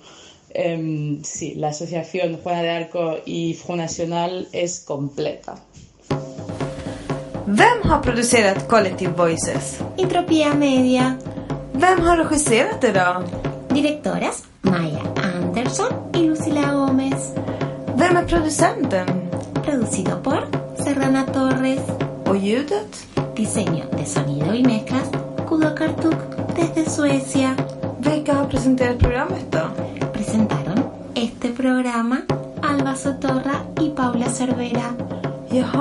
em, 0.53 1.23
sí, 1.23 1.55
la 1.55 1.69
asociación 1.69 2.37
Juana 2.43 2.61
de 2.61 2.69
Arco 2.69 3.17
y 3.25 3.53
Front 3.53 3.81
National 3.81 4.47
es 4.51 4.79
completa. 4.79 5.55
Vem 7.45 7.81
har 7.83 8.01
producerat 8.01 8.67
Collective 8.67 9.11
Voices? 9.11 9.79
Entropía 9.97 10.53
Media. 10.53 11.17
Vem 11.73 11.99
har 11.99 12.17
regisserat 12.17 12.81
det 12.81 12.91
då? 12.91 13.23
Directoras 13.73 14.43
Maya 14.61 15.01
Anderson 15.15 15.93
y 16.13 16.27
Lucila 16.27 16.73
Gómez. 16.73 17.33
Vem 17.95 18.17
är 18.17 18.25
producenten? 18.25 19.05
Producido 19.65 20.21
por 20.23 20.47
Serrana 20.83 21.25
Torres. 21.25 21.81
Och 22.25 22.37
ljudet? 22.37 23.07
Diseño 23.35 23.85
de 23.97 24.05
sonido 24.05 24.53
y 24.53 24.63
mezclas 24.63 25.09
Kudo 25.49 25.75
Kartuk 25.75 26.15
desde 26.55 26.89
Suecia. 26.89 27.55
Vilka 27.99 28.33
har 28.33 28.45
presenterat 28.45 28.99
programmet 28.99 29.51
då? 29.51 30.02
Presentaron 30.33 30.89
este 31.13 31.49
programa 31.49 32.23
Alba 32.63 32.95
Sotorra 32.95 33.65
y 33.79 33.91
Paula 33.91 34.27
Cervera. 34.29 34.95
Ja. 35.51 35.71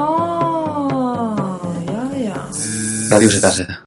Radio 3.08 3.30
Z. 3.30 3.81